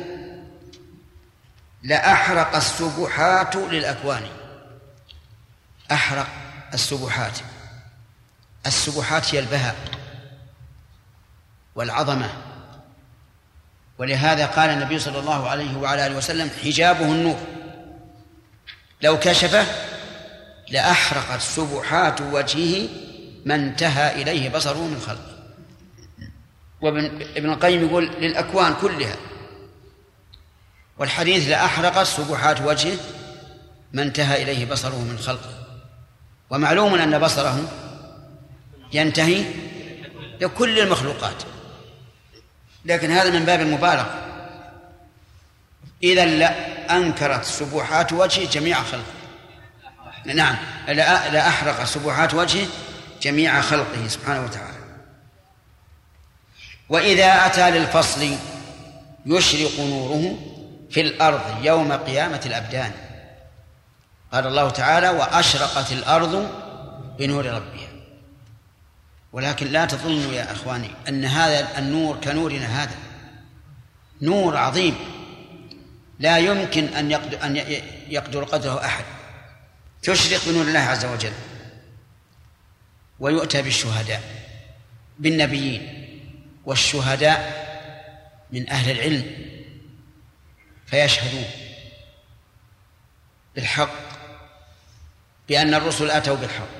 [1.82, 4.22] لأحرق السبحات للأكوان.
[5.92, 6.26] أحرق
[6.74, 7.38] السبحات.
[8.66, 9.76] السبحات هي البهاء
[11.74, 12.30] والعظمة.
[13.98, 17.38] ولهذا قال النبي صلى الله عليه وعلى آله وسلم حجابه النور.
[19.02, 19.66] لو كشفه
[20.68, 22.88] لأحرقت سبحات وجهه
[23.44, 25.35] ما انتهى إليه بصره من خلقه.
[26.80, 27.04] وابن
[27.36, 29.16] ابن القيم يقول للأكوان كلها.
[30.98, 32.96] والحديث لأحرقت سبحات وجهه
[33.92, 35.66] ما انتهى إليه بصره من خلقه.
[36.50, 37.68] ومعلوم أن بصره
[38.92, 39.44] ينتهي
[40.40, 41.42] لكل المخلوقات.
[42.84, 44.22] لكن هذا من باب المبالغة.
[46.02, 49.12] إذا لا أنكرت سبحات وجهه جميع خلقه.
[50.26, 50.56] نعم
[50.88, 52.66] لا أحرق سبحات وجهه
[53.22, 54.75] جميع خلقه سبحانه وتعالى.
[56.88, 58.36] وإذا أتى للفصل
[59.26, 60.38] يشرق نوره
[60.90, 62.92] في الأرض يوم قيامة الأبدان.
[64.32, 66.50] قال الله تعالى وأشرقت الأرض
[67.18, 67.88] بنور ربها.
[69.32, 72.94] ولكن لا تظنوا يا إخواني أن هذا النور كنورنا هذا.
[74.22, 74.94] نور عظيم.
[76.18, 77.56] لا يمكن أن يقدر أن
[78.08, 79.04] يقدر قدره أحد.
[80.02, 81.32] تشرق بنور الله عز وجل.
[83.20, 84.22] ويؤتى بالشهداء
[85.18, 85.95] بالنبيين
[86.66, 87.66] والشهداء
[88.50, 89.24] من أهل العلم
[90.86, 91.44] فيشهدون
[93.54, 93.90] بالحق
[95.48, 96.76] بأن الرسل أتوا بالحق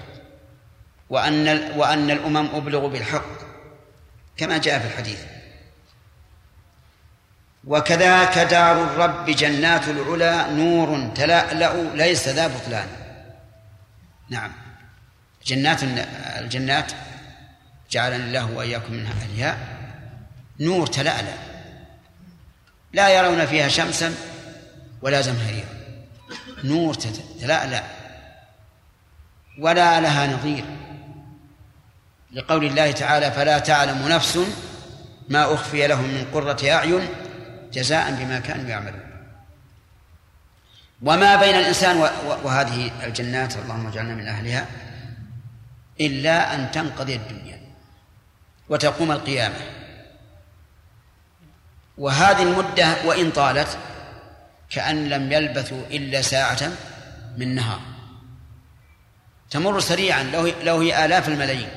[1.10, 3.36] وأن وأن الأمم أبلغوا بالحق
[4.36, 5.24] كما جاء في الحديث.
[7.64, 12.88] وكذاك دار الرب جنات العلا نور تلألأ ليس ذا بطلان.
[14.30, 14.52] نعم.
[15.46, 15.82] جنات
[16.38, 16.92] الجنات
[17.90, 19.75] جعلنا الله وإياكم من أهلها
[20.60, 21.34] نور تلألأ.
[22.92, 24.14] لا يرون فيها شمسا
[25.02, 25.68] ولا زمهريرا
[26.64, 26.94] نور
[27.40, 27.82] تلألأ.
[29.58, 30.64] ولا لها نظير.
[32.32, 34.38] لقول الله تعالى فلا تعلم نفس
[35.28, 37.08] ما أخفي لهم من قرة أعين
[37.72, 39.00] جزاء بما كانوا يعملون.
[41.02, 41.96] وما بين الإنسان
[42.44, 44.66] وهذه الجنات اللهم اجعلنا من أهلها
[46.00, 47.60] إلا أن تنقضي الدنيا
[48.68, 49.56] وتقوم القيامة.
[51.98, 53.78] وهذه المدة وإن طالت
[54.70, 56.70] كأن لم يلبثوا إلا ساعة
[57.36, 57.80] من نهار.
[59.50, 60.22] تمر سريعا
[60.62, 61.68] لو هي آلاف الملايين.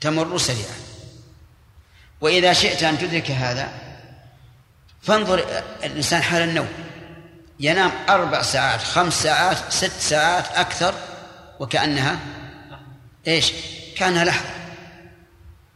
[0.00, 0.74] تمر سريعا.
[2.20, 3.68] وإذا شئت أن تدرك هذا
[5.02, 6.68] فانظر الإنسان حال النوم.
[7.60, 10.94] ينام أربع ساعات خمس ساعات ست ساعات أكثر
[11.60, 12.18] وكأنها
[13.26, 13.52] إيش؟
[13.96, 14.50] كأنها لحظة.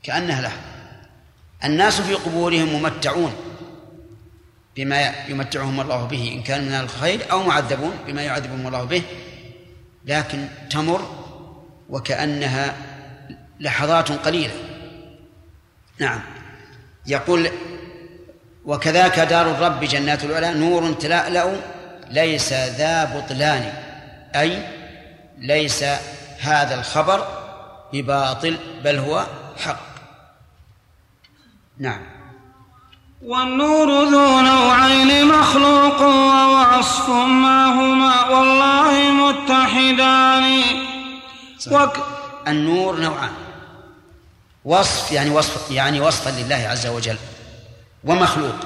[0.02, 0.73] كأنها لحظة.
[1.64, 3.32] الناس في قبورهم ممتعون
[4.76, 9.02] بما يمتعهم الله به إن كان من الخير أو معذبون بما يعذبهم الله به.
[10.04, 11.08] لكن تمر
[11.88, 12.74] وكأنها
[13.60, 14.54] لحظات قليلة.
[15.98, 16.20] نعم.
[17.06, 17.48] يقول
[18.64, 21.56] وكذاك دار الرب جنات العلا نور تلألأ
[22.10, 23.72] ليس ذا بطلان.
[24.34, 24.68] أي
[25.38, 25.84] ليس
[26.40, 27.26] هذا الخبر
[27.92, 29.93] بباطل بل هو حق.
[31.78, 32.00] نعم.
[33.22, 40.62] والنور ذو نوعين مخلوق ووصف ما هما والله متحدان.
[41.70, 41.96] وك...
[42.48, 43.32] النور نوعان.
[44.64, 47.16] وصف يعني وصف يعني وصفا لله عز وجل.
[48.04, 48.56] ومخلوق.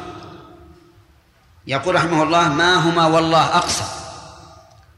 [1.67, 3.85] يقول رحمه الله ما هما والله أقسم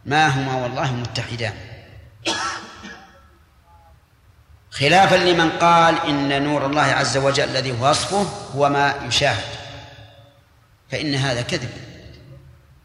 [0.07, 1.55] ما هما والله متحدان.
[4.71, 9.45] خلافا لمن قال إن نور الله عز وجل الذي هو وصفه هو ما يشاهد.
[10.91, 11.71] فإن هذا كذب.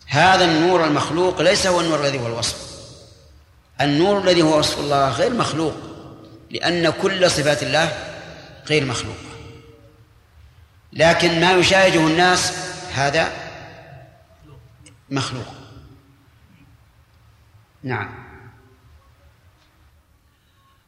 [0.08, 2.76] هذا النور المخلوق ليس هو النور الذي هو الوصف.
[3.82, 5.74] النور الذي هو وصف الله غير مخلوق
[6.52, 7.92] لأن كل صفات الله
[8.68, 9.20] غير مخلوقة.
[10.94, 12.54] لكن ما يشاهده الناس
[12.94, 13.32] هذا
[15.10, 15.54] مخلوق.
[17.84, 18.25] نعم.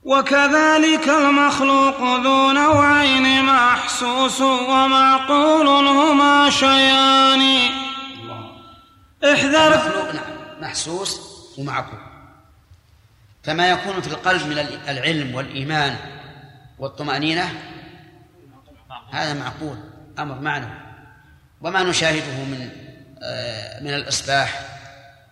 [0.07, 7.71] وكذلك المخلوق ذو نوعين محسوس ومعقول هما شيان
[9.23, 9.73] احذر.
[9.73, 11.21] المخلوق نعم محسوس
[11.57, 11.99] ومعقول.
[13.43, 15.95] فما يكون في القلب من العلم والإيمان
[16.79, 17.51] والطمأنينة
[19.11, 19.77] هذا معقول
[20.19, 20.77] أمر معنوي
[21.61, 22.69] وما نشاهده من
[23.23, 24.61] آه، من الإصباح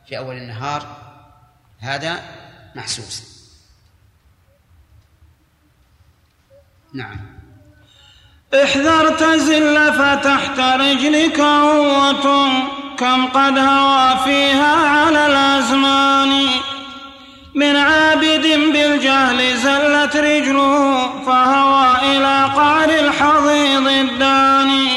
[0.07, 0.97] في أول النهار
[1.79, 2.21] هذا
[2.75, 3.34] محسوس.
[6.95, 7.19] نعم.
[8.63, 12.47] احذر تزل فتحت رجلك عوة
[12.97, 16.47] كم قد هوى فيها على الأزمان.
[17.55, 24.87] من عابد بالجهل زلت رجله فهوى إلى قعر الحضيض الداني.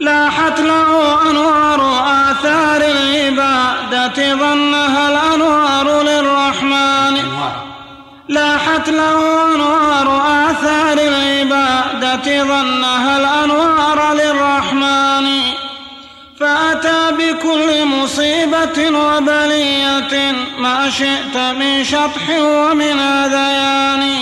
[0.00, 7.16] لاحت له أنوار آثار العبادة ظنها الأنوار للرحمن.
[8.28, 9.54] لاحت له
[12.22, 15.40] ظنها الأنوار للرحمن.
[16.40, 24.14] فأتى بكل مصيبة وبلية ما شئت من شطح ومن أذيان.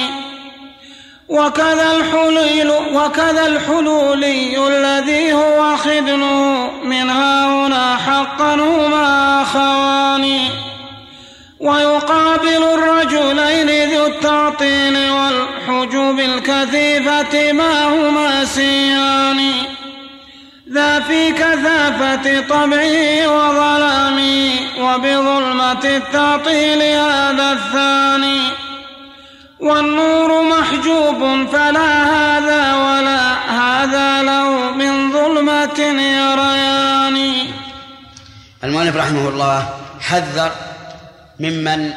[1.28, 10.38] وكذا الحليل وكذا الحلولي الذي هو خدنه من هنا حقا هما أخوان.
[11.60, 14.96] ويقابل الرجلين ذو التعطيل
[15.68, 19.52] والحجوب الكثيفة ما هما سيان
[20.72, 24.50] ذا في كثافة طبعه وظلامه
[24.80, 28.40] وبظلمة التعطيل هذا الثاني.
[29.60, 37.46] والنور محجوب فلا هذا ولا هذا له من ظلمة يريان
[38.64, 39.68] المؤلف رحمه الله
[40.00, 40.50] حذر
[41.40, 41.92] ممن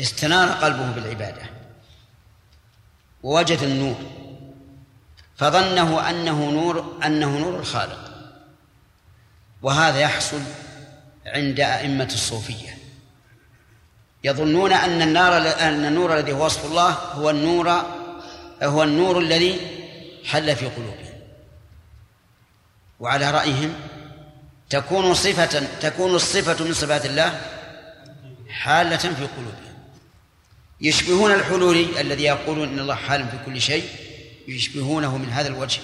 [0.00, 1.42] استنار قلبه بالعبادة.
[3.22, 3.96] ووجد النور.
[5.36, 8.10] فظنه أنه نور أنه نور الخالق.
[9.62, 10.40] وهذا يحصل
[11.26, 12.78] عند أئمة الصوفية.
[14.24, 17.70] يظنون أن النار أن النور الذي هو وصف الله هو النور
[18.62, 19.60] هو النور الذي
[20.24, 21.14] حل في قلوبهم.
[23.00, 23.74] وعلى رأيهم
[24.70, 27.40] تكون صفة تكون الصفة من صفات الله
[28.48, 29.67] حالة في قلوبهم.
[30.80, 33.84] يشبهون الحلولي الذي يقولون إن الله حال في كل شيء
[34.48, 35.80] يشبهونه من هذا الوجه.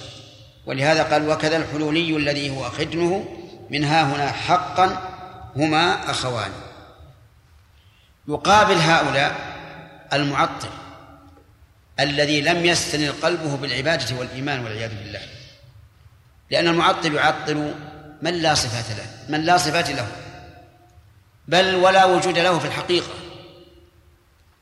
[0.67, 3.25] ولهذا قال وكذا الحلولي الذي هو خدمه
[3.71, 5.11] من ها هنا حقا
[5.57, 6.51] هما أخوان.
[8.29, 9.55] يقابل هؤلاء
[10.13, 10.69] المعطل
[12.01, 15.21] الذي لم يستنر قلبه بالعبادة والإيمان والعياذ بالله.
[16.51, 17.75] لأن المعطل يعطل
[18.23, 20.09] من لا صفات له من لا صفات له
[21.49, 23.24] بل ولا وجود له في الحقيقة.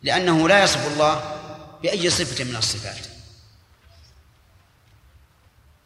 [0.03, 1.38] لأنه لا يصف الله
[1.82, 3.07] بأي صفة من الصفات.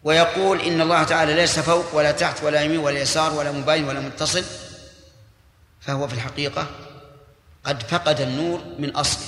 [0.05, 4.01] ويقول إن الله تعالى ليس فوق ولا تحت ولا يمين ولا يسار ولا مباين ولا
[4.01, 4.45] متصل
[5.81, 6.67] فهو في الحقيقة
[7.65, 9.27] قد فقد النور من أصله.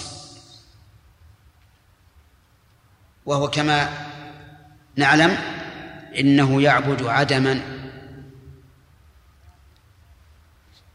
[3.26, 4.06] وهو كما
[4.96, 5.30] نعلم
[6.18, 7.60] إنه يعبد عدما.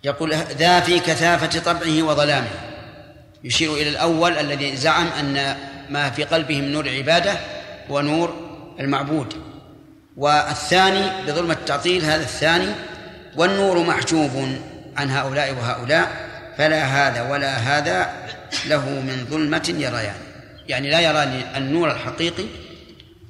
[0.03, 2.72] يقول ذا في كثافة طبعه وظلامه.
[3.43, 5.57] يشير إلى الأول الذي زعم أن
[5.89, 7.39] ما في قلبه من نور العبادة
[7.89, 8.33] هو نور
[8.79, 9.33] المعبود.
[10.17, 12.73] والثاني بظلمة التعطيل هذا الثاني
[13.35, 14.57] والنور محجوب
[14.97, 18.13] عن هؤلاء وهؤلاء فلا هذا ولا هذا
[18.65, 20.15] له من ظلمة يريان.
[20.67, 21.23] يعني لا يرى
[21.57, 22.45] النور الحقيقي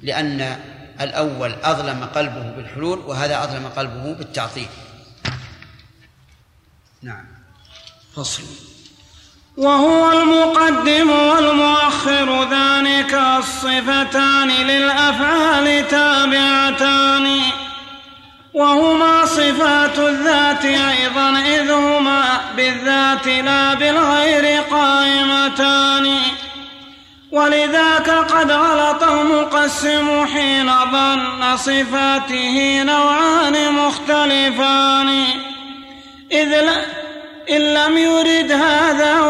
[0.02, 0.56] لأن
[1.00, 4.68] الأول أظلم قلبه بالحلول وهذا أظلم قلبه بالتعطيل.
[7.02, 7.24] نعم.
[8.16, 8.42] فصل.
[9.56, 17.40] وهو المقدم والمؤخر ذلك الصفتان للأفعال تابعتان.
[18.54, 26.18] وهما صفات الذات أيضا إذ هما بالذات لا بالغير قائمتان.
[27.32, 35.24] ولذاك قد غلط المقسم حين ظن صفاته نوعان مختلفان.
[36.32, 36.52] إذ
[37.50, 39.20] إن لم يرد هذا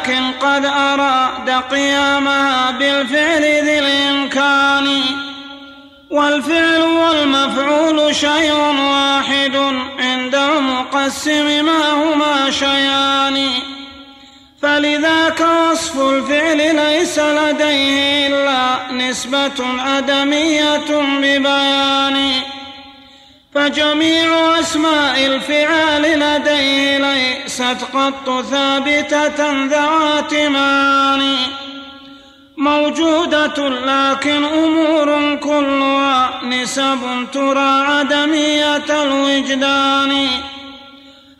[0.00, 5.02] ولكن قد أراد قيامها بالفعل ذي الإمكان.
[6.10, 8.52] والفعل والمفعول شيء
[8.92, 9.56] واحد
[9.98, 13.48] عند المقسم ما هما شيئان.
[14.62, 20.90] فلذاك وصف الفعل ليس لديه إلا نسبة عدمية
[21.20, 22.32] ببيان.
[23.54, 31.36] فجميع أسماء الفعال لديه ليست قط ثابتة ذوات معاني
[32.56, 40.28] موجودة لكن أمور كلها نسب ترى عدمية الوجدان.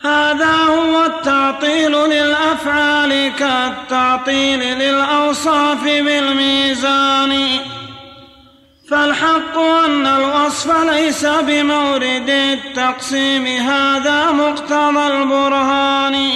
[0.03, 7.59] هذا هو التعطيل للأفعال كالتعطيل للأوصاف بالميزان.
[8.91, 16.31] فالحق أن الوصف ليس بمورد التقسيم هذا مقتضى البرهان.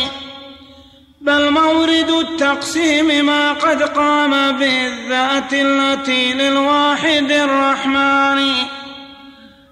[1.22, 8.54] بل مورد التقسيم ما قد قام بالذات التي للواحد الرحمن.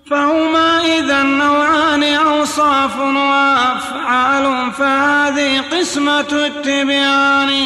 [0.09, 7.65] فهما إذا نوعان أوصاف وأفعال فهذه قسمة التبيان.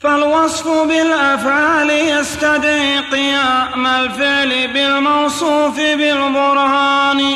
[0.00, 7.34] فالوصف بالأفعال يستدعي قيام الفعل بالموصوف بالبرهان.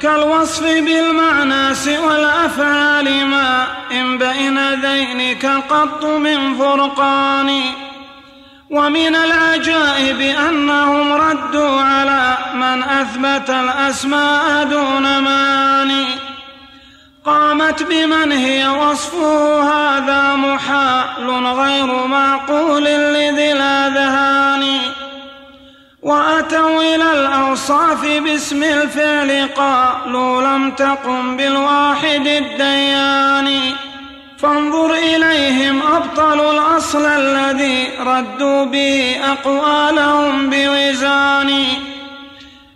[0.00, 7.60] كالوصف بالمعنى سوى الافعال ما إن بين ذينك قط من فرقان.
[8.70, 16.33] ومن العجائب أنهم ردوا على من أثبت الأسماء دون معاني
[17.26, 24.64] قامت بمن هي وصفه هذا محال غير معقول لذي الاذهان
[26.02, 33.60] وأتوا إلى الأوصاف باسم الفعل قالوا لم تقم بالواحد الديان.
[34.38, 41.64] فانظر إليهم ابطلوا الأصل الذي ردوا به أقوالهم بوزان.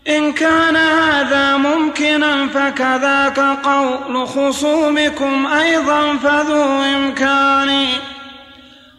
[0.09, 7.87] إن كان هذا ممكنا فكذاك قول خصومكم أيضا فذو إمكان.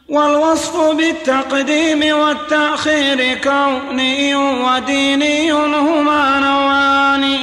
[0.09, 7.39] والوصف بالتقديم والتأخير كوني وديني هما نوعان.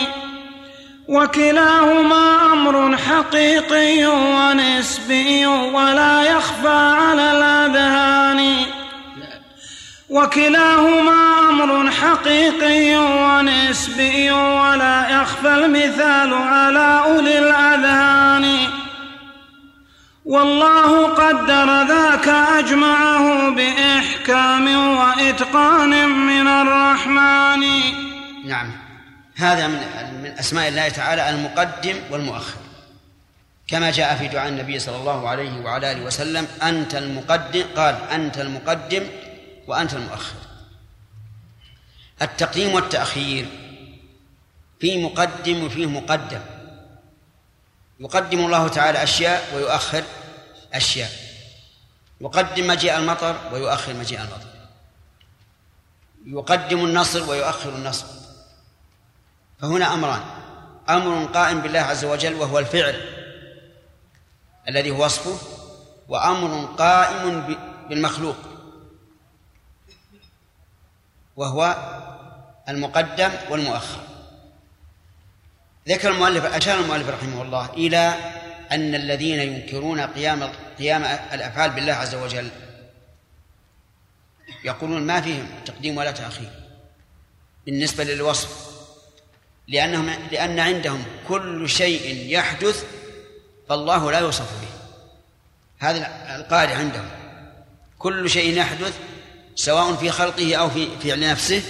[1.08, 8.56] وكلاهما أمر حقيقي ونسبي ولا يخفى على الأذهان.
[10.10, 18.58] وكلاهما أمر حقيقي ونسبي ولا يخفى المثال على أولي الأذهان.
[20.24, 27.62] والله قدر ذاك أجمعه بإحكام وإتقان من الرحمن.
[28.46, 28.72] نعم.
[29.36, 32.58] هذا من أسماء الله تعالى المقدم والمؤخر.
[33.68, 38.38] كما جاء في دعاء النبي صلى الله عليه وعلى آله وسلم أنت المقدم قال أنت
[38.38, 39.02] المقدم
[39.66, 40.36] وأنت المؤخر.
[42.22, 43.48] التقديم والتأخير
[44.80, 46.40] في مقدم وفيه مقدم.
[48.00, 50.04] يقدم الله تعالى أشياء ويؤخر
[50.74, 51.10] أشياء.
[52.20, 54.46] يقدم مجيء المطر ويؤخر مجيء المطر.
[56.26, 58.06] يقدم النصر ويؤخر النصر.
[59.60, 60.22] فهنا أمران.
[60.88, 63.16] أمر قائم بالله عز وجل وهو الفعل
[64.68, 65.38] الذي هو وصفه
[66.08, 67.56] وأمر قائم
[67.88, 68.36] بالمخلوق.
[71.36, 71.76] وهو
[72.68, 74.00] المقدم والمؤخر.
[75.88, 78.14] ذكر المؤلف أشار المؤلف رحمه الله إلى
[78.72, 82.50] أن الذين ينكرون قيام قيام الأفعال بالله عز وجل
[84.64, 86.50] يقولون ما فيهم تقديم ولا تأخير
[87.66, 88.66] بالنسبة للوصف
[89.68, 92.84] لأنهم لأن عندهم كل شيء يحدث
[93.68, 94.68] فالله لا يوصف به.
[95.78, 97.08] هذا القاعدة عندهم.
[97.98, 98.98] كل شيء يحدث
[99.56, 101.62] سواء في خلقه أو في فعل نفسه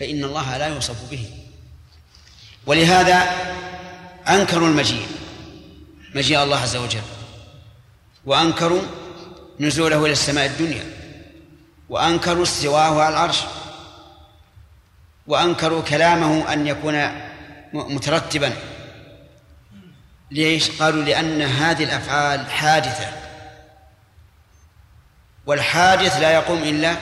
[0.00, 1.30] فإن الله لا يوصف به
[2.66, 3.30] ولهذا
[4.28, 5.06] أنكروا المجيء
[6.14, 7.02] مجيء الله عز وجل
[8.24, 8.82] وأنكروا
[9.60, 10.84] نزوله إلى السماء الدنيا
[11.88, 13.38] وأنكروا استواه على العرش
[15.26, 17.08] وأنكروا كلامه أن يكون
[17.72, 18.52] مترتبا
[20.30, 23.06] ليش؟ قالوا لأن هذه الأفعال حادثة
[25.46, 26.96] والحادث لا يقوم إلا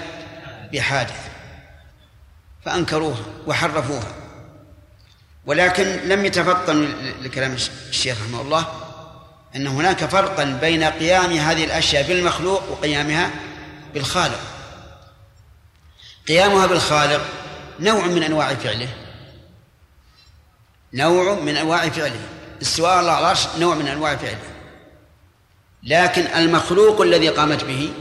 [0.73, 1.29] بحادث
[2.65, 4.13] فأنكروها وحرفوها.
[5.47, 6.89] ولكن لم يتفطن
[7.23, 7.53] لكلام
[7.89, 8.67] الشيخ رحمه الله
[9.57, 13.31] أن هناك فرقا بين قيام هذه الأشياء بالمخلوق وقيامها
[13.95, 14.41] بالخالق.
[16.29, 17.21] قيامها بالخالق
[17.81, 18.89] نوع من أنواع فعله
[20.93, 22.21] نوع من أنواع فعله.
[22.63, 24.51] استواء على العرش نوع من أنواع فعله.
[25.83, 27.93] لكن المخلوق الذي قامت به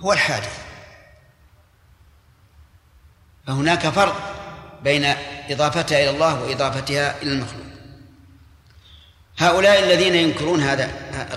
[0.00, 0.63] هو الحادث
[3.46, 4.16] فهناك فرق
[4.82, 5.04] بين
[5.50, 7.64] إضافتها إلى الله وإضافتها إلى المخلوق.
[9.38, 10.90] هؤلاء الذين ينكرون هذا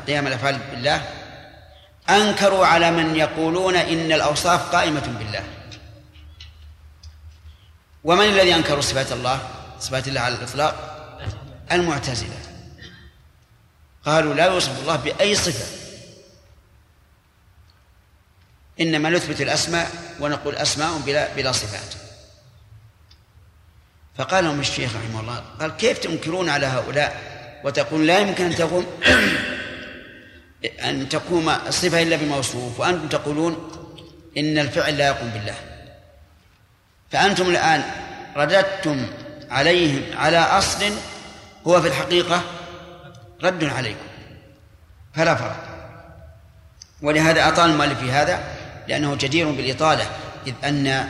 [0.07, 1.07] قيام الأفعال بالله
[2.09, 5.43] أنكروا على من يقولون إن الأوصاف قائمة بالله.
[8.03, 9.39] ومن الذي أنكروا صفات الله؟
[9.79, 10.75] صفات الله على الإطلاق؟
[11.71, 12.37] المعتزلة.
[14.05, 15.76] قالوا لا يوصف الله بأي صفة.
[18.81, 21.93] إنما نثبت الأسماء ونقول أسماء بلا بلا صفات.
[24.17, 27.21] فقال لهم الشيخ رحمه الله قال كيف تنكرون على هؤلاء
[27.63, 28.85] وتقول لا يمكن أن تقوم
[30.83, 33.71] أن تقوم الصفة إلا بموصوف وأنتم تقولون
[34.37, 35.55] إن الفعل لا يقوم بالله.
[37.11, 37.83] فأنتم الآن
[38.35, 39.07] رددتم
[39.49, 40.93] عليهم على أصل
[41.67, 42.43] هو في الحقيقة
[43.43, 44.07] رد عليكم.
[45.13, 45.63] فلا فرق.
[47.01, 48.56] ولهذا أطال المؤلف في هذا
[48.87, 50.09] لأنه جدير بالإطالة
[50.47, 51.07] إذ أن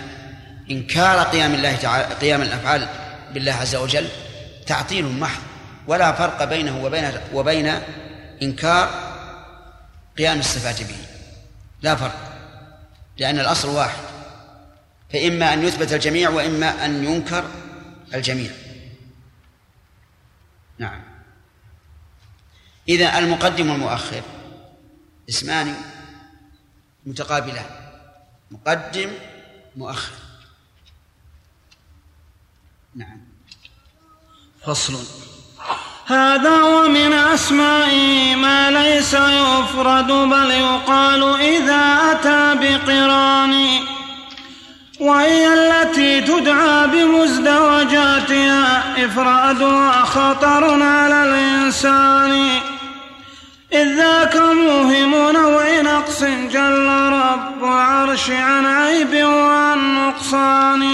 [0.72, 2.88] إنكار قيام الله تعالى قيام الأفعال
[3.34, 4.08] بالله عز وجل
[4.66, 5.42] تعطيل محض
[5.88, 7.80] ولا فرق بينه وبين وبين
[8.42, 8.90] إنكار
[10.18, 10.98] قيام الصفات به.
[11.82, 12.34] لا فرق
[13.18, 14.04] لأن الأصل واحد
[15.14, 17.44] فإما أن يثبت الجميع وإما أن ينكر
[18.14, 18.52] الجميع.
[20.80, 21.02] نعم.
[22.90, 24.22] إذا المقدم والمؤخر
[25.30, 25.76] اسمان
[27.08, 27.66] متقابلان
[28.52, 29.10] مقدم
[29.76, 30.12] مؤخر.
[32.96, 33.20] نعم.
[34.66, 34.98] فصل.
[36.06, 43.54] هذا ومن أسمائه ما ليس يفرد بل يقال إذا أتى بقران.
[45.00, 48.66] وهي التي تدعى بمزدوجاتها
[49.06, 52.77] إفرادها خطر على الإنسان.
[53.74, 60.90] إذ ذاك موهم نوع نقص جل رب عرش عن عيب وعن نقصان.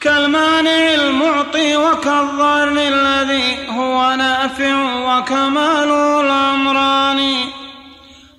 [0.00, 5.90] كالمانع المعطي وكالضار الذي هو نافع وكمال
[6.24, 7.34] الأمران.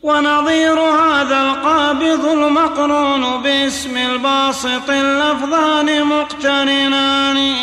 [0.03, 7.55] ونظير هذا القابض المقرون باسم الباسط اللفظان مقترنان.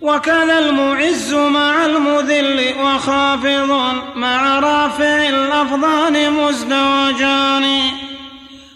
[0.00, 3.70] وكذا المعز مع المذل وخافض
[4.14, 7.80] مع رافع اللفظان مزدوجان.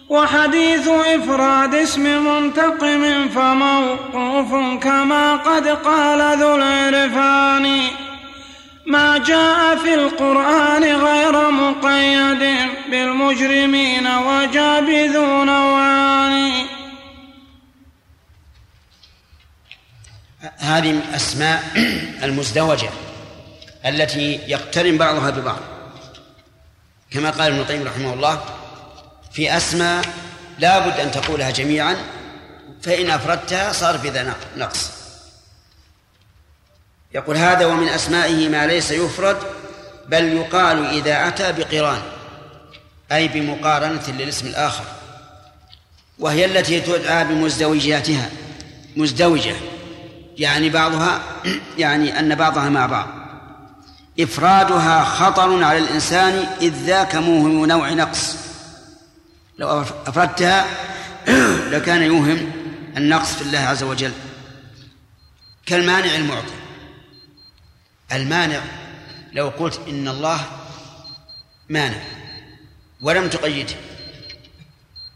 [0.08, 4.50] وحديث إفراد اسم منتقم فموقوف
[4.82, 7.80] كما قد قال ذو العرفان.
[8.86, 12.56] ما جاء في القرآن غير مقيد
[12.90, 16.52] بالمجرمين وجابذون نوعان
[20.58, 21.62] هذه أسماء
[22.22, 22.90] المزدوجة
[23.86, 25.60] التي يقترن بعضها ببعض.
[27.10, 28.44] كما قال ابن القيم رحمه الله
[29.32, 30.04] في أسماء
[30.58, 31.96] لا بد أن تقولها جميعا
[32.82, 34.90] فإن أفردتها صار في ذا نقص.
[37.14, 39.36] يقول هذا ومن أسمائه ما ليس يفرد
[40.08, 42.02] بل يقال إذا أتى بقران
[43.12, 44.84] أي بمقارنة للاسم الآخر.
[46.18, 48.30] وهي التي تدعى بمزدوجاتها.
[48.96, 49.54] مزدوجة.
[50.38, 51.22] يعني بعضها
[51.78, 53.08] يعني أن بعضها مع بعض.
[54.20, 58.36] إفرادها خطر على الإنسان إذ ذاك موهم نوع نقص.
[59.58, 60.66] لو أفردتها
[61.72, 62.52] لكان يوهم
[62.96, 64.12] النقص في الله عز وجل.
[65.66, 66.54] كالمانع المعطي.
[68.12, 68.60] المانع
[69.32, 70.40] لو قلت إن الله
[71.68, 72.02] مانع
[73.02, 73.74] ولم تقيده.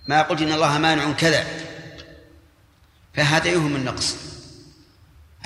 [0.08, 1.46] ما قلت إن الله مانع كذا
[3.14, 4.33] فهذا يوهم النقص.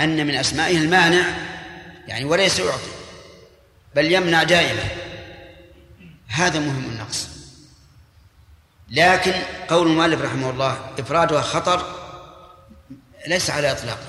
[0.01, 1.25] أن من أسمائه المانع
[2.09, 2.91] يعني وليس يعطي
[3.95, 4.83] بل يمنع دائما.
[6.29, 7.29] هذا مهم النقص.
[8.91, 9.33] لكن
[9.69, 11.95] قول المؤلف رحمه الله إفرادها خطر
[13.27, 14.07] ليس على إطلاقه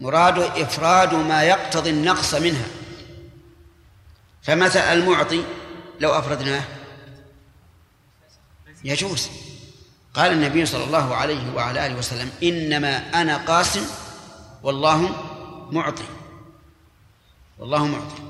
[0.00, 2.66] مراده إفراد ما يقتضي النقص منها.
[4.42, 5.44] فمثل المعطي
[6.00, 6.62] لو أفردناه.
[8.84, 9.28] يجوز.
[10.14, 13.86] قال النبي صلى الله عليه وعلى آله وسلم إنما أنا قاسم
[14.62, 15.10] والله
[15.72, 16.04] معطي.
[17.58, 18.22] والله معطي.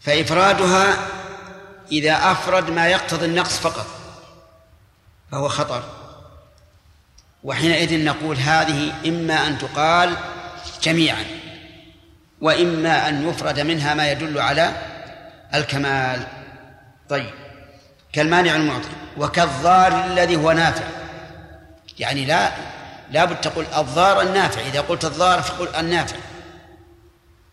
[0.00, 1.08] فإفرادها
[1.92, 3.86] إذا أفرد ما يقتضي النقص فقط
[5.32, 5.82] فهو خطر.
[7.44, 10.16] وحينئذ نقول هذه إما أن تقال
[10.82, 11.24] جميعا
[12.40, 14.72] وإما أن يفرد منها ما يدل على
[15.54, 16.26] الكمال.
[17.08, 17.30] طيب.
[18.12, 20.84] كالمانع المعطي وكالضار الذي هو نافع.
[21.98, 22.52] يعني لا
[23.10, 26.16] لا بد تقول الضار النافع إذا قلت الضار فقل النافع.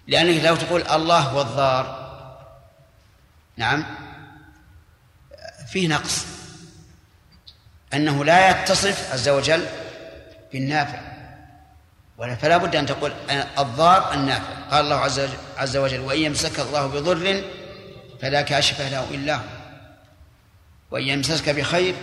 [0.08, 2.06] لأنك لو تقول الله هو الضار
[3.58, 3.86] نعم.
[5.68, 6.26] فيه نقص.
[7.94, 9.66] أنه لا يتصف عز وجل
[10.54, 11.00] بالنافع.
[12.42, 13.14] فلا بد أن تقول
[13.58, 14.54] الضار النافع.
[14.72, 17.44] قال الله عز عز وجل وإن يمسك الله بضر
[18.22, 19.42] فلا كاشف له إلا هو.
[20.92, 21.96] وإن يمسسك بخير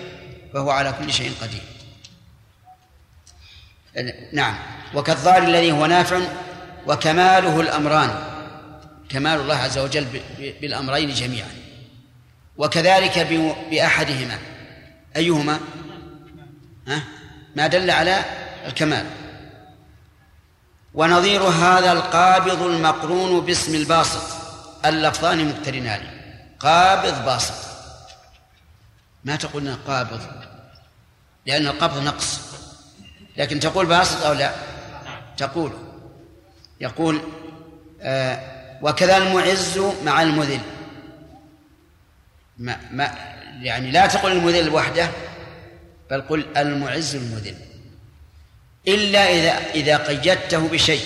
[0.54, 1.62] فهو على كل شيء قدير.
[4.32, 4.54] نعم.
[4.94, 6.20] وكالضار الذي هو نافع
[6.86, 8.14] وكماله الأمران.
[9.08, 10.06] كمال الله عز وجل
[10.60, 11.48] بالأمرين جميعا.
[12.56, 13.18] وكذلك
[13.70, 14.38] بأحدهما.
[15.16, 15.60] أيهما؟
[16.88, 17.02] ها؟
[17.56, 18.24] ما دل على
[18.66, 19.06] الكمال.
[20.94, 24.22] ونظير هذا القابض المقرون باسم الباسط.
[24.84, 26.00] اللفظان مقترنان.
[26.60, 27.54] قابض باسط.
[29.24, 30.20] ما تقول قابض؟
[31.46, 32.51] لأن القبض نقص.
[33.36, 34.54] لكن تقول باسط أو لا؟
[35.36, 35.72] تقول.
[36.80, 37.20] يقول
[38.00, 38.52] آه
[38.82, 40.60] وكذا المعز مع المذل.
[42.58, 43.14] ما ما
[43.60, 45.10] يعني لا تقل المذل وحده
[46.10, 47.56] بل قل المعز المذل.
[48.88, 51.04] إلا إذا إذا قيدته بشيء.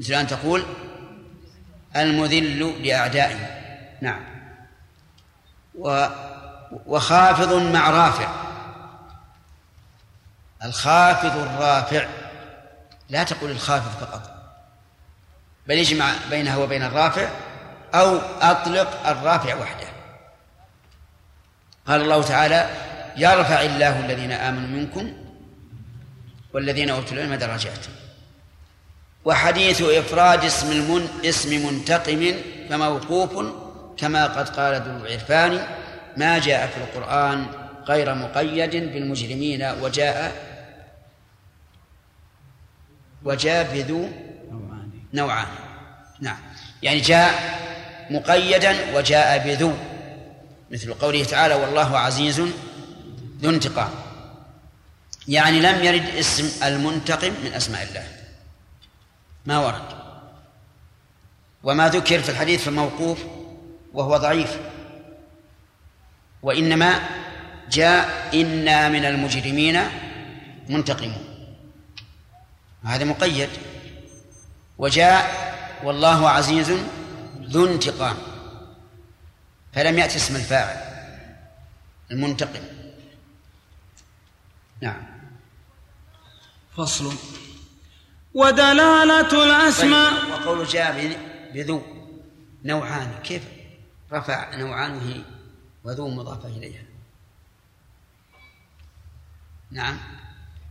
[0.00, 0.64] مثل أن تقول
[1.96, 3.36] المذل لأعدائه.
[4.00, 4.24] نعم.
[5.74, 6.06] و
[6.86, 8.45] وخافض مع رافع.
[10.66, 12.06] الخافض الرافع.
[13.08, 14.30] لا تقول الخافض فقط.
[15.66, 17.28] بل يجمع بينها وبين الرافع
[17.94, 19.86] أو أطلق الرافع وحده.
[21.86, 22.70] قال الله تعالى
[23.16, 25.12] يرفع الله الذين آمنوا منكم
[26.54, 27.86] والذين أوتوا العلم درجات.
[29.24, 32.34] وحديث إفراد اسم المن اسم منتقم
[32.70, 33.46] فموقوف
[33.96, 35.66] كما قد قال ذو العرفان
[36.16, 37.46] ما جاء في القرآن
[37.88, 40.45] غير مقيد بالمجرمين وجاء
[43.26, 44.08] وجاء بذو
[45.14, 45.46] نوعان.
[46.20, 46.38] نعم.
[46.82, 47.58] يعني جاء
[48.10, 49.72] مقيدا وجاء بذو.
[50.70, 52.40] مثل قوله تعالى والله عزيز
[53.42, 53.90] ذو انتقام.
[55.28, 58.06] يعني لم يرد اسم المنتقم من أسماء الله.
[59.46, 59.88] ما ورد.
[61.62, 63.18] وما ذكر في الحديث في الموقوف
[63.94, 64.56] وهو ضعيف.
[66.42, 67.00] وإنما
[67.70, 69.80] جاء إنا من المجرمين
[70.68, 71.35] منتقمون.
[72.86, 73.50] هذا مقيد.
[74.78, 75.46] وجاء
[75.84, 76.70] والله عزيز
[77.40, 78.16] ذو انتقام
[79.72, 80.76] فلم يأتي اسم الفاعل
[82.10, 82.62] المنتقم.
[84.80, 85.02] نعم.
[86.76, 87.14] فصل.
[88.34, 90.10] ودلالة الأسماء.
[90.10, 91.18] طيب وقول جاء
[91.54, 91.82] بذو
[92.64, 93.20] نوعان.
[93.22, 93.42] كيف
[94.12, 95.24] رفع نوعان
[95.84, 96.82] وذو مضافة إليها؟
[99.70, 99.98] نعم.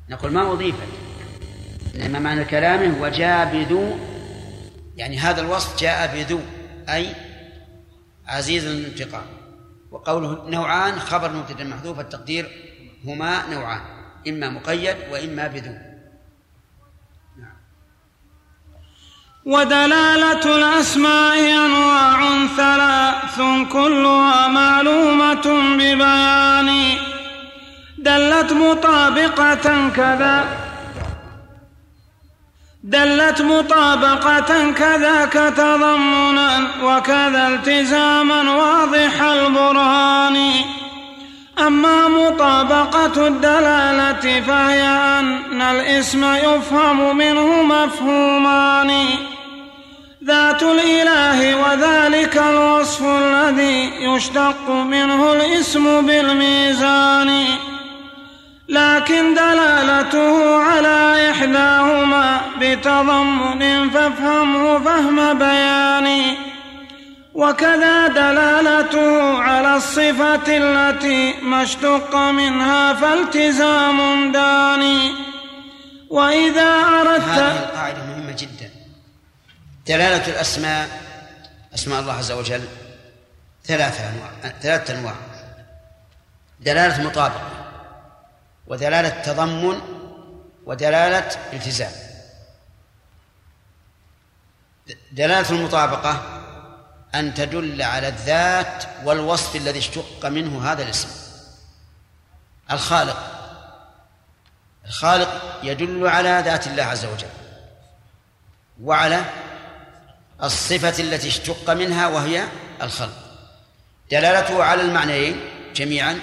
[0.10, 0.88] نقول ما أضيفت؟
[1.96, 3.98] إنما معنى كلامه وجاء بذو
[4.96, 6.40] يعني هذا الوصف جاء بذو
[6.90, 7.16] أي
[8.28, 9.26] عزيز الانتقام.
[9.92, 12.50] وقوله نوعان خبر مبتدأ محذوف التقدير
[13.06, 13.82] هما نوعان
[14.28, 15.72] إما مقيد وإما بذو.
[17.40, 17.58] نعم.
[19.46, 23.38] ودلالة الأسماء أنواع ثلاث
[23.72, 26.98] كلها معلومة ببيان.
[27.98, 30.66] دلت مطابقة كذا.
[32.88, 40.52] دلت مطابقة كذاك تضمنا وكذا التزاما واضح البرهان.
[41.68, 44.84] أما مطابقة الدلالة فهي
[45.20, 48.92] أن الاسم يفهم منه مفهومان.
[50.26, 57.46] ذات الإله وذلك الوصف الذي يشتق منه الاسم بالميزان.
[58.70, 66.36] لكن دلالته على إحداهما بتضمن فافهمه فهم بيان
[67.34, 75.12] وكذا دلالته على الصفة التي ما اشتق منها فالتزام داني.
[76.10, 76.70] وإذا
[77.00, 78.70] أردت هذه القاعدة مهمة جدا.
[79.88, 81.02] دلالة الأسماء
[81.76, 82.64] أسماء الله عز وجل
[83.66, 84.30] ثلاثة أنواع
[84.62, 85.14] ثلاثة أنواع.
[86.60, 87.65] دلالة مطابقة.
[88.68, 89.82] ودلالة تضمن
[90.66, 91.92] ودلالة التزام.
[95.12, 96.42] دلالة المطابقة
[97.16, 101.10] أن تدل على الذات والوصف الذي اشتق منه هذا الاسم.
[102.72, 103.18] الخالق.
[104.86, 107.28] الخالق يدل على ذات الله عز وجل
[108.82, 109.22] وعلى
[110.44, 112.48] الصفة التي اشتق منها وهي
[112.82, 113.18] الخلق.
[114.12, 115.42] دلالته على المعنيين
[115.76, 116.20] جميعا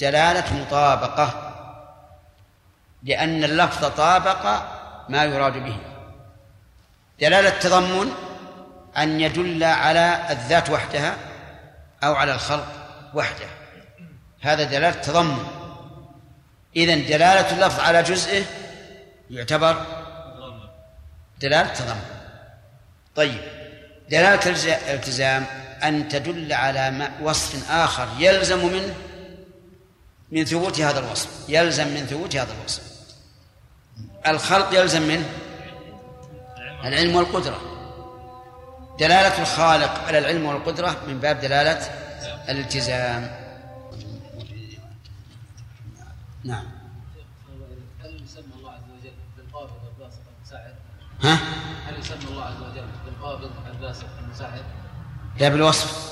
[0.00, 1.49] دلالة مطابقة.
[3.02, 4.62] لأن اللفظ طابق
[5.08, 5.76] ما يراد به.
[7.20, 8.12] دلالة تضمن
[8.98, 11.16] أن يدل على الذات وحدها
[12.04, 12.66] أو على الخلق
[13.14, 13.46] وحده.
[14.40, 15.46] هذا دلالة تضمن
[16.76, 18.44] إذن دلالة اللفظ على جزئه
[19.30, 19.86] يعتبر
[21.40, 22.04] دلالة تضمن
[23.16, 23.40] طيب
[24.10, 25.46] دلالة الالتزام
[25.82, 28.94] أن تدل على وصف آخر يلزم منه
[30.32, 32.82] من ثبوت هذا الوصف يلزم من ثبوت هذا الوصف
[34.26, 35.28] الخلق يلزم منه
[36.84, 37.60] العلم والقدرة
[38.98, 41.80] دلالة الخالق على العلم والقدرة من باب دلالة
[42.48, 43.40] الالتزام
[46.44, 46.64] نعم
[48.02, 50.74] هل يسمى الله عز وجل بالقابض الباسط المساعد؟
[51.22, 51.34] ها؟
[51.88, 54.62] هل يسمى الله عز وجل بالقابض الباسط المساعد؟
[55.40, 56.09] لا بالوصف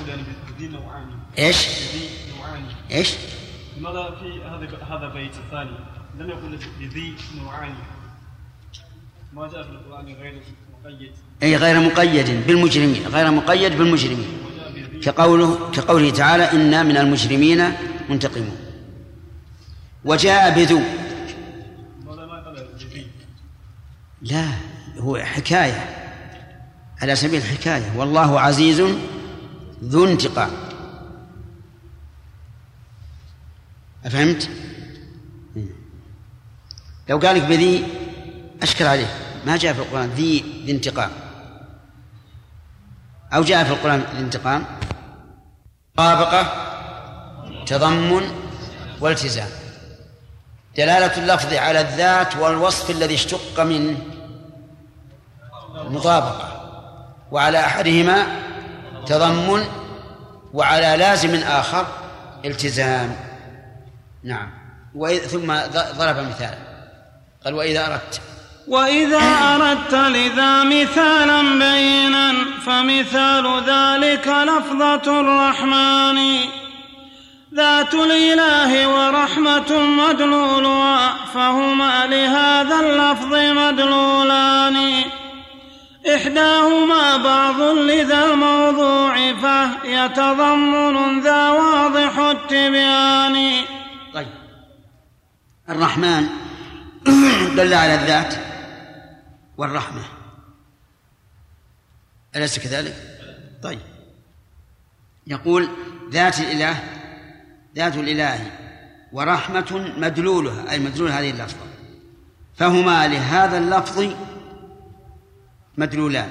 [0.00, 1.06] يقل يعني نوعان
[1.38, 1.68] إيش؟
[2.36, 3.14] نوعان إيش؟
[3.76, 5.70] لماذا في هذا هذا بيت الثاني؟
[6.18, 7.74] لم يقل بذي نوعان.
[9.32, 10.42] ما جاء في القرآن غير
[10.84, 11.12] مقيد.
[11.42, 14.38] أي غير مقيد بالمجرمين غير مقيد بالمجرمين.
[15.02, 17.72] كقوله كقوله تعالى إنا من المجرمين
[18.08, 18.56] منتقمون.
[20.04, 20.80] وجاء بذو.
[24.22, 24.48] لا
[24.98, 25.94] هو حكاية.
[27.02, 27.92] على سبيل الحكاية.
[27.96, 28.82] والله عزيز
[29.84, 30.50] ذو انتقام.
[34.04, 34.50] أفهمت؟
[37.08, 37.86] لو قال لك بذي
[38.62, 39.06] أشكل عليه.
[39.46, 41.10] ما جاء في القرآن ذي ذي انتقام
[43.32, 44.64] أو جاء في القرآن الانتقام؟
[45.96, 46.52] طابقة
[47.66, 48.22] تضمن
[49.00, 49.48] والتزام.
[50.76, 53.98] دلالة اللفظ على الذات والوصف الذي اشتق منه.
[55.74, 56.54] مطابقة.
[57.30, 58.47] وعلى أحدهما
[59.08, 59.64] تضمن
[60.54, 61.86] وعلى لازم آخر
[62.44, 63.16] التزام.
[64.24, 64.50] نعم.
[65.30, 65.54] ثم
[65.98, 66.58] ضرب مثالا.
[67.44, 68.20] قال وإذا أردت.
[68.68, 69.20] وإذا
[69.54, 72.34] أردت لذا مثالا بينا
[72.66, 76.38] فمثال ذلك لفظة الرحمن.
[77.54, 84.97] ذات الإله ورحمة مدلولها فهما لهذا اللفظ مدلولان.
[86.18, 93.64] إحداهما بعض لذا الموضوع فهي تضمن ذا واضح التبيان.
[94.14, 94.28] طيب.
[95.68, 96.26] الرحمن
[97.56, 98.34] دل على الذات
[99.56, 100.02] والرحمة.
[102.36, 102.94] أليس كذلك؟
[103.62, 103.80] طيب.
[105.26, 105.68] يقول
[106.10, 106.76] ذات الإله
[107.76, 108.50] ذات الإله
[109.12, 111.66] ورحمة مدلولها أي مدلول هذه اللفظة.
[112.56, 114.14] فهما لهذا اللفظ
[115.78, 116.30] مدلولان.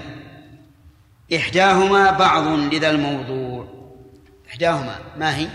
[1.35, 3.67] إحداهما بعض لذا الموضوع.
[4.49, 5.47] إحداهما ما هي؟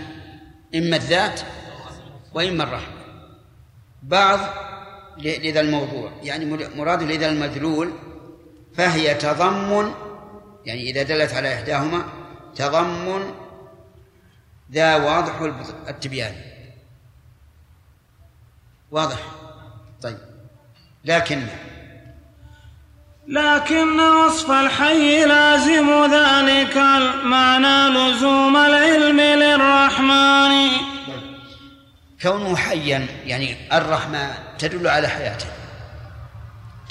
[0.75, 1.41] إما الذات
[2.33, 3.03] وإما الرحمة.
[4.03, 4.39] بعض
[5.17, 6.11] لذا الموضوع.
[6.23, 6.45] يعني
[6.75, 7.91] مراد لذا المدلول
[8.75, 9.93] فهي تضمن
[10.65, 12.03] يعني إذا دلت على إحداهما
[12.55, 13.33] تضمن
[14.71, 15.41] ذا واضح
[15.87, 16.35] التبيان.
[18.91, 19.19] واضح.
[20.01, 20.17] طيب.
[21.05, 21.47] لكن
[23.27, 30.69] لكن وصف الحي لازم ذلك المعنى لزوم العلم للرحمن.
[32.21, 34.29] كونه حيا يعني الرحمن
[34.59, 35.45] تدل على حياته.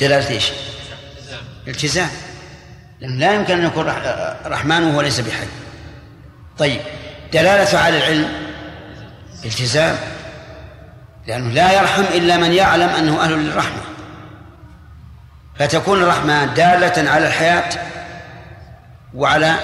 [0.01, 0.53] دلالة إيش؟
[1.69, 2.11] التزام.
[3.01, 3.93] لأنه لا يمكن أن يكون
[4.47, 5.47] رحمن وهو ليس بحي.
[6.59, 6.81] طيب
[7.33, 8.33] دلالة على العلم؟
[9.45, 9.97] التزام.
[11.27, 13.92] لأنه لا يرحم إلا من يعلم أنه أهل للرحمة.
[15.63, 17.71] فتكون الرحمة دالة على الحياة
[19.15, 19.55] وعلى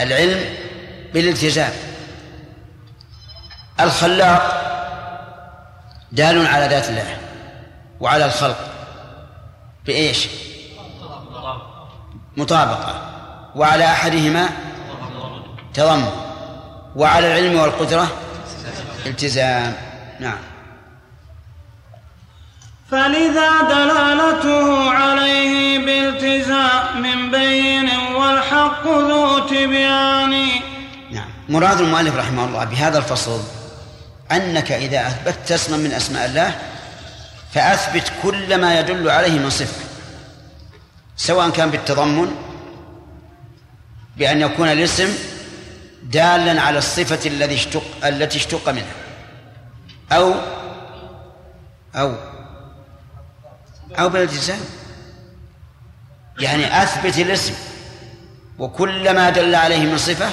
[0.00, 0.54] العلم
[1.14, 1.72] بالالتزام.
[3.80, 4.62] الخلاق
[6.12, 7.18] دال على ذات الله
[8.00, 8.58] وعلى الخلق
[9.86, 10.28] بإيش؟
[12.36, 13.10] مطابقة.
[13.54, 14.48] وعلى أحدهما
[15.74, 16.10] تضمن
[16.96, 18.08] وعلى العلم والقدرة
[19.06, 19.76] التزام.
[20.20, 20.38] نعم.
[22.90, 28.86] فلذا دلالته عليه بالتزام بين والحق
[31.48, 33.40] مراد المؤلف رحمه الله بهذا الفصل
[34.32, 36.54] أنك إذا أثبتت اسما من أسماء الله
[37.54, 39.84] فأثبت كل ما يدل عليه من صفة
[41.16, 42.34] سواء كان بالتضمن
[44.16, 45.08] بأن يكون الاسم
[46.02, 48.94] دالا على الصفة الذي اشتق التي اشتق منها
[50.12, 50.34] أو
[51.94, 52.14] أو
[53.98, 54.60] أو بالالتزام.
[56.40, 57.54] يعني أثبت الاسم.
[58.58, 60.30] وكل ما دل عليه من صفة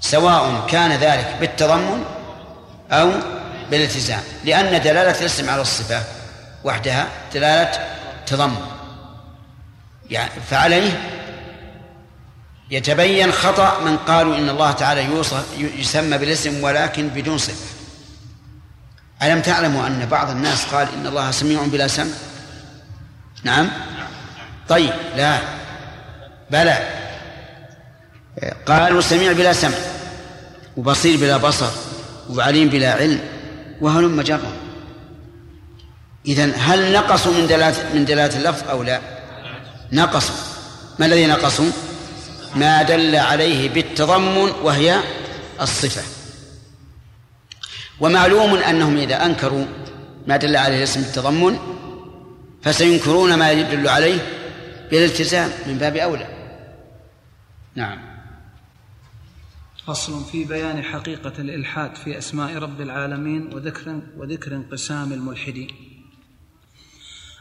[0.00, 2.04] سواء كان ذلك بالتضمن
[2.92, 3.12] أو
[3.70, 4.20] بالالتزام.
[4.44, 6.02] لأن دلالة الاسم على الصفة
[6.64, 7.96] وحدها دلالة
[8.26, 8.66] تضمن.
[10.10, 11.10] يعني فعليه
[12.70, 17.74] يتبين خطأ من قالوا إن الله تعالى يوصف يسمى بالاسم ولكن بدون صفة.
[19.22, 22.12] ألم تعلموا أن بعض الناس قال إن الله سميع بلا سمع؟
[23.44, 23.70] نعم.
[24.68, 25.38] طيب لا.
[26.50, 26.78] بلى.
[28.66, 29.76] قالوا سميع بلا سمع
[30.76, 31.70] وبصير بلا بصر
[32.30, 33.20] وعليم بلا علم
[33.80, 34.52] وهلم جرا
[36.26, 39.00] إذا هل نقصوا من دلالة من دلالة اللفظ أو لا؟
[39.92, 40.34] نقصوا.
[40.98, 41.70] ما الذي نقصوا؟
[42.56, 45.00] ما دل عليه بالتضمن وهي
[45.60, 46.02] الصفة.
[48.00, 49.64] ومعلوم أنهم إذا أنكروا
[50.26, 51.73] ما دل عليه اسم التضمن
[52.64, 54.20] فسينكرون ما يدل عليه
[54.90, 56.26] بالالتزام من باب أولى.
[57.74, 57.98] نعم.
[59.86, 65.68] فصل في بيان حقيقة الإلحاد في أسماء رب العالمين وذكر وذكر انقسام الملحدين.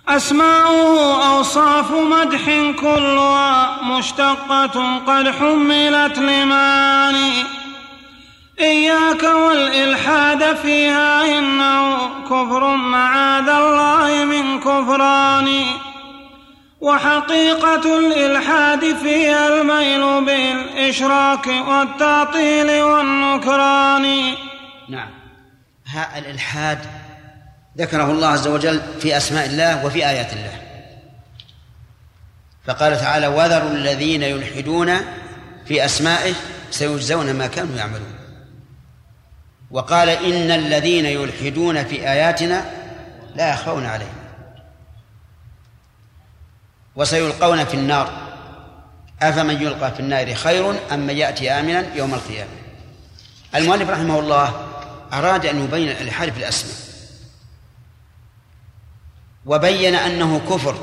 [0.08, 2.46] أسماؤه أوصاف مدح
[2.82, 7.63] كلها مشتقة قد حملت لمعاني
[8.60, 15.66] إياك والإلحاد فيها إنه كفر معاذ الله من كفران.
[16.82, 24.36] وحقيقة الإلحاد فيها الميل بالإشراك والتعطيل والنكران.
[24.90, 25.10] نعم.
[25.88, 26.80] ها الإلحاد
[27.78, 30.62] ذكره الله عز وجل في أسماء الله وفي آيات الله.
[32.68, 34.98] فقال تعالى وذروا الذين يلحدون
[35.66, 36.34] في أسمائه
[36.72, 38.13] سيجزون ما كانوا يعملون.
[39.74, 42.72] وقال إن الذين يلحدون في آياتنا
[43.36, 44.14] لا يخفون عليهم
[46.96, 48.34] وسيلقون في النار.
[49.22, 52.50] أفمن يلقى في النار خير أم من يأتي آمنا يوم القيامة؟
[53.56, 54.68] المؤلف رحمه الله
[55.14, 56.76] أراد أن يبين الإلحاد في الأسماء
[59.46, 60.76] وبين أنه كفر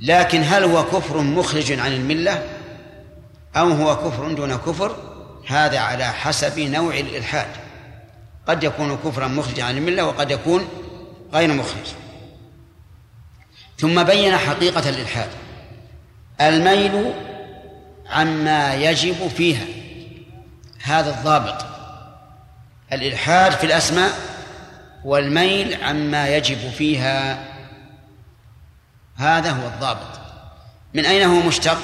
[0.00, 2.42] لكن هل هو كفر مخرج عن الملة
[3.56, 5.07] أو هو كفر دون كفر؟
[5.48, 7.48] هذا على حسب نوع الإلحاد.
[8.46, 10.68] قد يكون كفرا مخرجا عن الملة وقد يكون
[11.32, 11.86] غير مخرج.
[13.78, 15.28] ثم بين حقيقة الإلحاد.
[16.40, 17.12] الميل
[18.06, 19.64] عما يجب فيها.
[20.82, 21.66] هذا الضابط.
[22.92, 24.12] الإلحاد في الأسماء
[25.04, 27.44] والميل عما يجب فيها.
[29.16, 30.20] هذا هو الضابط.
[30.94, 31.78] من أين هو مشتق؟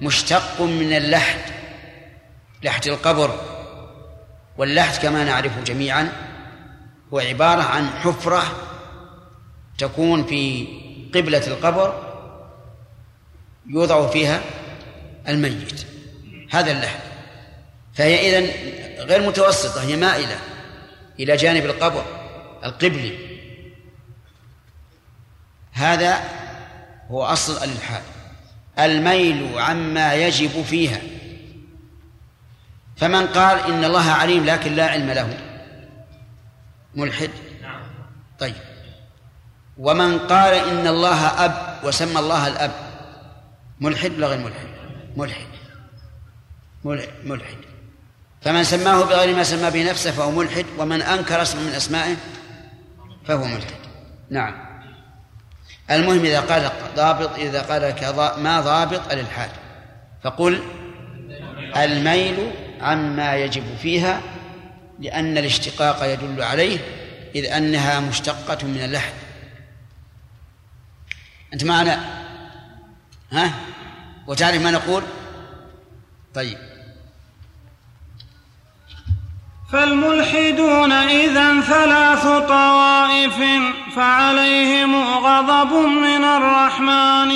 [0.00, 1.57] مشتق من اللحد.
[2.62, 3.40] لحد القبر
[4.58, 6.12] واللحد كما نعرفه جميعا
[7.12, 8.42] هو عبارة عن حفرة
[9.78, 10.66] تكون في
[11.14, 12.02] قبلة القبر
[13.66, 14.40] يوضع فيها
[15.28, 15.86] الميت
[16.50, 17.00] هذا اللحد
[17.94, 18.50] فهي إذن
[19.04, 20.38] غير متوسطة هي مائلة
[21.20, 22.04] إلى جانب القبر
[22.64, 23.18] القبلي.
[25.72, 26.20] هذا
[27.10, 28.02] هو أصل الإلحاد.
[28.78, 31.00] الميل عما يجب فيها.
[33.00, 35.38] فمن قال إن الله عليم لكن لا علم له.
[36.94, 37.30] ملحد.
[38.38, 38.54] طيب.
[39.78, 42.70] ومن قال إن الله أب وسمى الله الأب.
[43.80, 44.68] ملحد ولا غير ملحد؟
[45.16, 45.46] ملحد.
[47.24, 47.56] ملحد.
[48.42, 52.16] فمن سماه بغير ما سمى به نفسه فهو ملحد ومن أنكر اسم من أسمائه
[53.24, 53.74] فهو ملحد.
[54.30, 54.68] نعم.
[55.90, 58.04] المهم إذا قال ضابط إذا قال لك
[58.38, 59.50] ما ضابط الإلحاد.
[60.22, 60.62] فقل
[61.76, 64.20] الميل عما يجب فيها
[65.00, 66.78] لأن الاشتقاق يدل عليه
[67.34, 69.12] إذ أنها مشتقة من اللحد
[71.52, 72.24] أنت معنا؟
[73.32, 73.54] ها؟
[74.26, 75.02] وتعرف ما نقول؟
[76.34, 76.58] طيب.
[79.72, 83.36] فالملحدون إذا ثلاث طوائف
[83.96, 87.32] فعليهم غضب من الرحمن.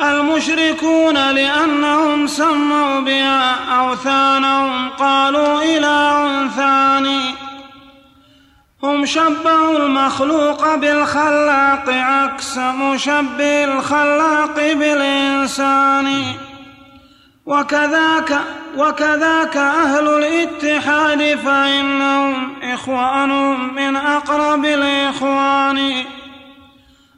[0.00, 7.34] المشركون لأنهم سموا بها أوثانهم قالوا إله ثاني
[8.82, 16.22] هم شبهوا المخلوق بالخلاق عكس مشبه الخلاق بالإنسان.
[17.46, 18.40] وكذاك
[18.76, 26.04] وكذاك أهل الاتحاد فإنهم إخوانهم من أقرب الإخوان.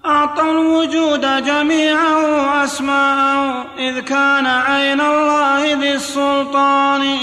[0.07, 7.16] أعطوا الوجود جميعه أسماءه إذ كان عين الله ذي السلطان.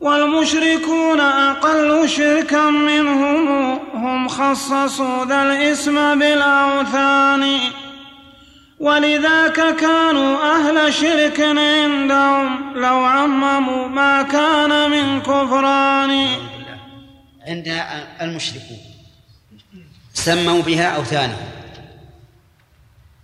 [0.00, 7.58] والمشركون أقل شركا منهم هم خصصوا ذا الإسم بالأوثان.
[8.80, 16.26] ولذاك كانوا أهل شرك عندهم لو عمموا ما كان من كفران.
[17.48, 18.93] عندنا المشركون.
[20.14, 21.36] سموا بها أوثانا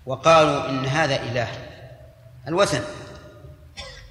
[0.07, 1.49] وقالوا إن هذا إله.
[2.49, 2.83] الوثن.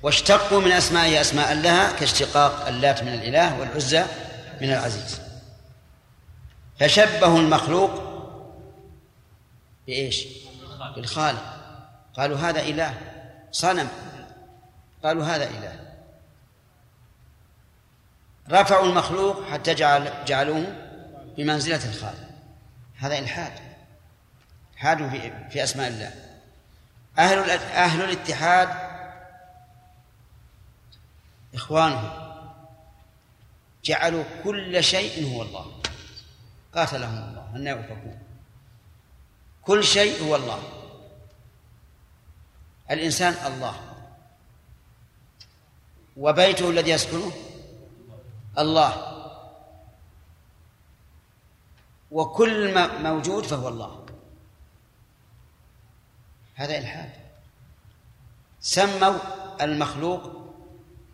[0.03, 4.05] واشتقوا من أسمائه أسماء لها كاشتقاق اللات من الإله والعزى
[4.61, 5.21] من العزيز.
[6.79, 7.91] فشبهوا المخلوق
[9.87, 10.25] بإيش؟
[10.95, 11.43] بالخالق.
[12.13, 12.93] قالوا هذا إله.
[13.51, 13.87] صنم.
[15.03, 15.79] قالوا هذا إله.
[18.51, 20.65] رفعوا المخلوق حتى جعل جعلوه
[21.37, 22.28] بمنزلة الخالق.
[22.99, 23.53] هذا إلحاد.
[24.73, 26.13] إلحاد في, في أسماء الله.
[27.17, 28.69] أهل أهل الاتحاد
[31.53, 32.29] إخوانهم
[33.83, 35.81] جعلوا كل شيء هو الله.
[36.75, 37.55] قاتلهم الله.
[37.55, 38.19] أن يؤفكون
[39.61, 40.63] كل شيء هو الله.
[42.91, 43.75] الإنسان الله.
[46.17, 47.31] وبيته الذي يسكنه؟
[48.57, 49.08] الله.
[52.11, 54.05] وكل ما موجود فهو الله.
[56.55, 57.11] هذا إلحاد.
[58.61, 59.17] سموا
[59.61, 60.31] المخلوق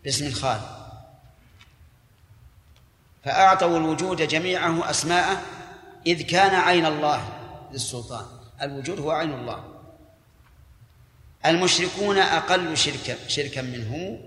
[0.04, 0.92] باسم الخالق.
[3.24, 5.42] فأعطوا الوجود جميعه أسماءه
[6.06, 7.32] إذ كان عين الله
[7.72, 8.26] للسلطان.
[8.62, 9.64] الوجود هو عين الله.
[11.46, 14.20] المشركون أقل شركا شركا منهم.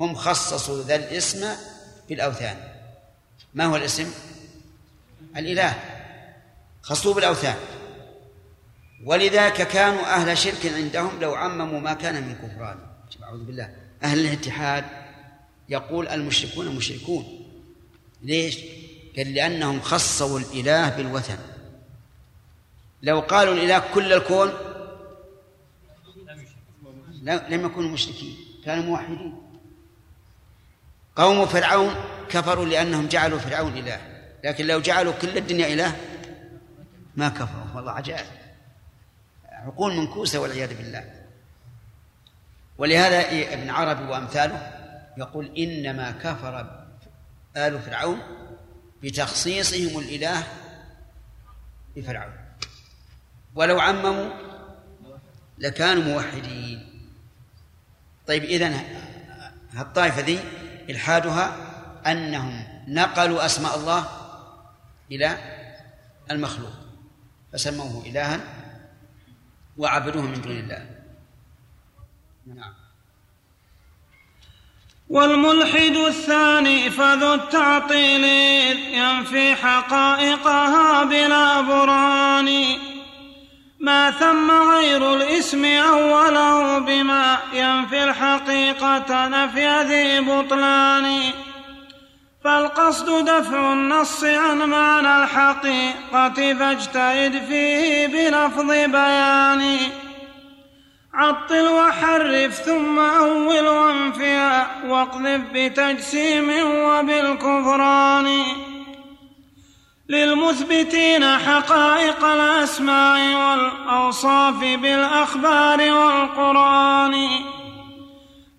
[0.00, 1.48] هم خصصوا ذا الاسم
[2.08, 2.56] بالأوثان.
[3.54, 4.12] ما هو الاسم؟
[5.36, 5.99] الإله.
[6.82, 7.56] خصوه بالأوثان
[9.04, 12.78] ولذاك كانوا أهل شرك عندهم لو عمموا ما كان من كفران.
[13.22, 13.70] أعوذ بالله.
[14.02, 14.84] أهل الاتحاد
[15.68, 17.46] يقول المشركون مشركون.
[18.22, 18.58] ليش؟
[19.16, 21.38] قال لأنهم خصوا الإله بالوثن.
[23.02, 24.52] لو قالوا الإله كل الكون
[27.22, 29.42] لم يكونوا مشركين كانوا موحدين.
[31.16, 31.94] قوم فرعون
[32.28, 34.00] كفروا لأنهم جعلوا فرعون إله.
[34.44, 35.96] لكن لو جعلوا كل الدنيا إله
[37.16, 38.26] ما كفروا والله عجائب.
[39.44, 41.04] عقول منكوسة والعياذ بالله.
[42.78, 44.72] ولهذا ابن عربي وأمثاله
[45.16, 46.84] يقول إنما كفر
[47.56, 48.20] آل فرعون
[49.02, 50.46] بتخصيصهم الإله
[51.96, 52.32] بفرعون
[53.54, 54.30] ولو عمموا
[55.58, 56.90] لكانوا موحدين.
[58.26, 58.84] طيب إذن
[59.78, 60.40] الطائفة ذي
[60.90, 61.56] إلحادها
[62.06, 64.08] أنهم نقلوا أسماء الله
[65.10, 65.38] إلى
[66.30, 66.72] المخلوق.
[67.52, 68.40] فسموه إلها
[69.76, 70.86] وعبدوه من دون الله.
[72.46, 72.74] نعم.
[75.08, 78.24] والملحد الثاني فذو التعطيل
[78.94, 82.78] ينفي حقائقها بلا برهان.
[83.80, 91.32] ما ثم غير الإسم أوله بما ينفي الحقيقة نفي ذي بطلان.
[92.44, 99.76] فالقصد دفع النص عن معنى الحقيقة فاجتهد فيه بلفظ بيان.
[101.14, 108.42] عطل وحرف ثم أول وانفيا واقذف بتجسيم وبالكفران.
[110.08, 117.28] للمثبتين حقائق الأسماء والأوصاف بالأخبار والقرآن.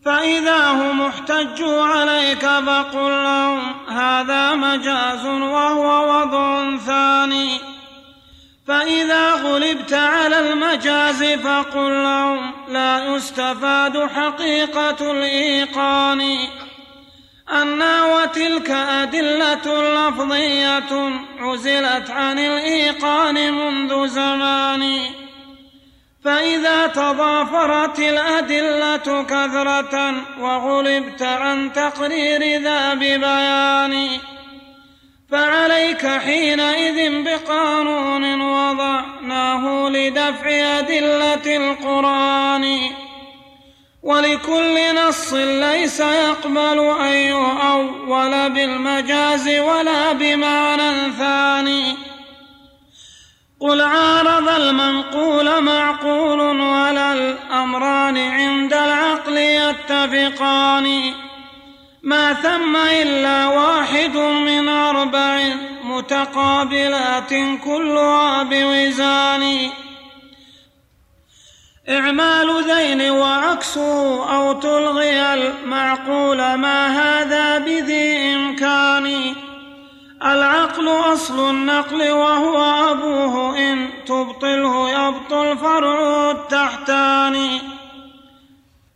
[0.06, 7.60] فإذا هم احتجوا عليك فقل لهم هذا مجاز وهو وضع ثاني.
[8.68, 16.38] فإذا غلبت على المجاز فقل لهم لا يستفاد حقيقة الإيقان.
[17.52, 19.65] أنا وتلك أدلة
[20.10, 24.99] لفظية عزلت عن الإيقان منذ زمان.
[26.23, 34.07] فإذا تضافرت الأدلة كثرة وغلبت عن تقرير ذا ببيان
[35.31, 42.80] فعليك حينئذ بقانون وضعناه لدفع أدلة القرآن.
[44.03, 52.11] ولكل نص ليس يقبل أن يؤول بالمجاز ولا بمعنى ثاني.
[53.62, 61.14] قل عارض المنقول معقول ولا الأمران عند العقل يتفقان.
[62.04, 65.40] ما ثم إلا واحد من أربع
[65.84, 67.30] متقابلات
[67.64, 69.70] كلها بوزان.
[71.90, 79.36] إعمال ذين وعكسه أو تلغي المعقول ما هذا بذي إمكان؟
[80.26, 87.61] العقل أصل النقل وهو أبوه إن تبطله يبطل فرع التحتاني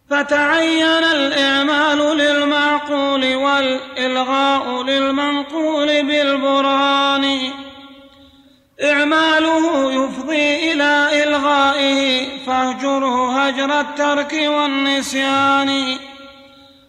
[0.10, 7.40] فتعين الإعمال للمعقول والإلغاء للمنقول بالبرهان.
[8.84, 15.98] إعماله يفضي إلى إلغائه فاهجره هجر الترك والنسيان.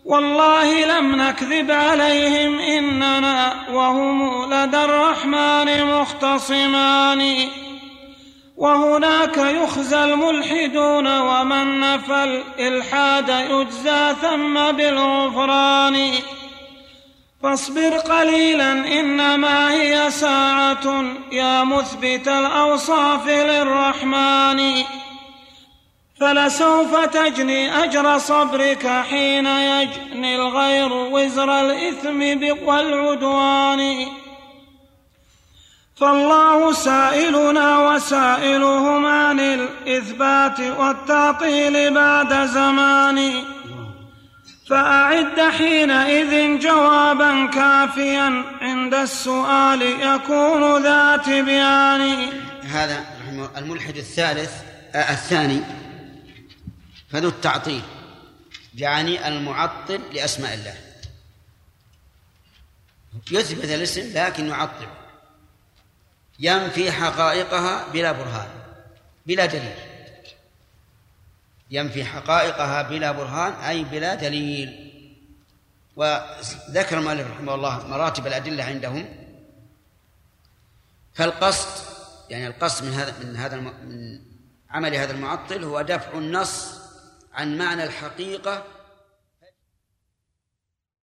[0.06, 7.36] والله لم نكذب عليهم إننا وهم لدى الرحمن مختصمان.
[8.56, 16.10] وهناك يخزى الملحدون ومن نفى الإلحاد يجزى ثم بالغفران.
[17.42, 24.82] فاصبر قليلا إنما هي ساعة يا مثبت الأوصاف للرحمن.
[26.20, 32.20] فلسوف تجني أجر صبرك حين يجني الغير وزر الإثم
[32.66, 34.06] والعدوان
[35.96, 43.44] فالله سائلنا وسائلهم عن الإثبات والتعطيل بعد زمان.
[44.70, 52.30] فأعد حينئذ جوابا كافيا عند السؤال يكون ذا تبيان
[52.62, 53.04] هذا
[53.56, 54.52] الملحد الثالث
[54.94, 55.85] آه الثاني.
[57.08, 57.82] فذو التعطيل.
[58.74, 60.74] يعني المعطل لأسماء الله.
[63.30, 64.88] يثبت الاسم لكن يعطل.
[66.38, 68.48] ينفي حقائقها بلا برهان
[69.26, 69.74] بلا دليل.
[71.70, 74.92] ينفي حقائقها بلا برهان أي بلا دليل.
[75.96, 79.08] وذكر المؤلف رحمه الله مراتب الأدلة عندهم.
[81.14, 81.86] فالقصد
[82.30, 84.20] يعني القصد من هذا من هذا من
[84.70, 86.85] عمل هذا المعطل هو دفع النص
[87.36, 88.64] عن معنى الحقيقة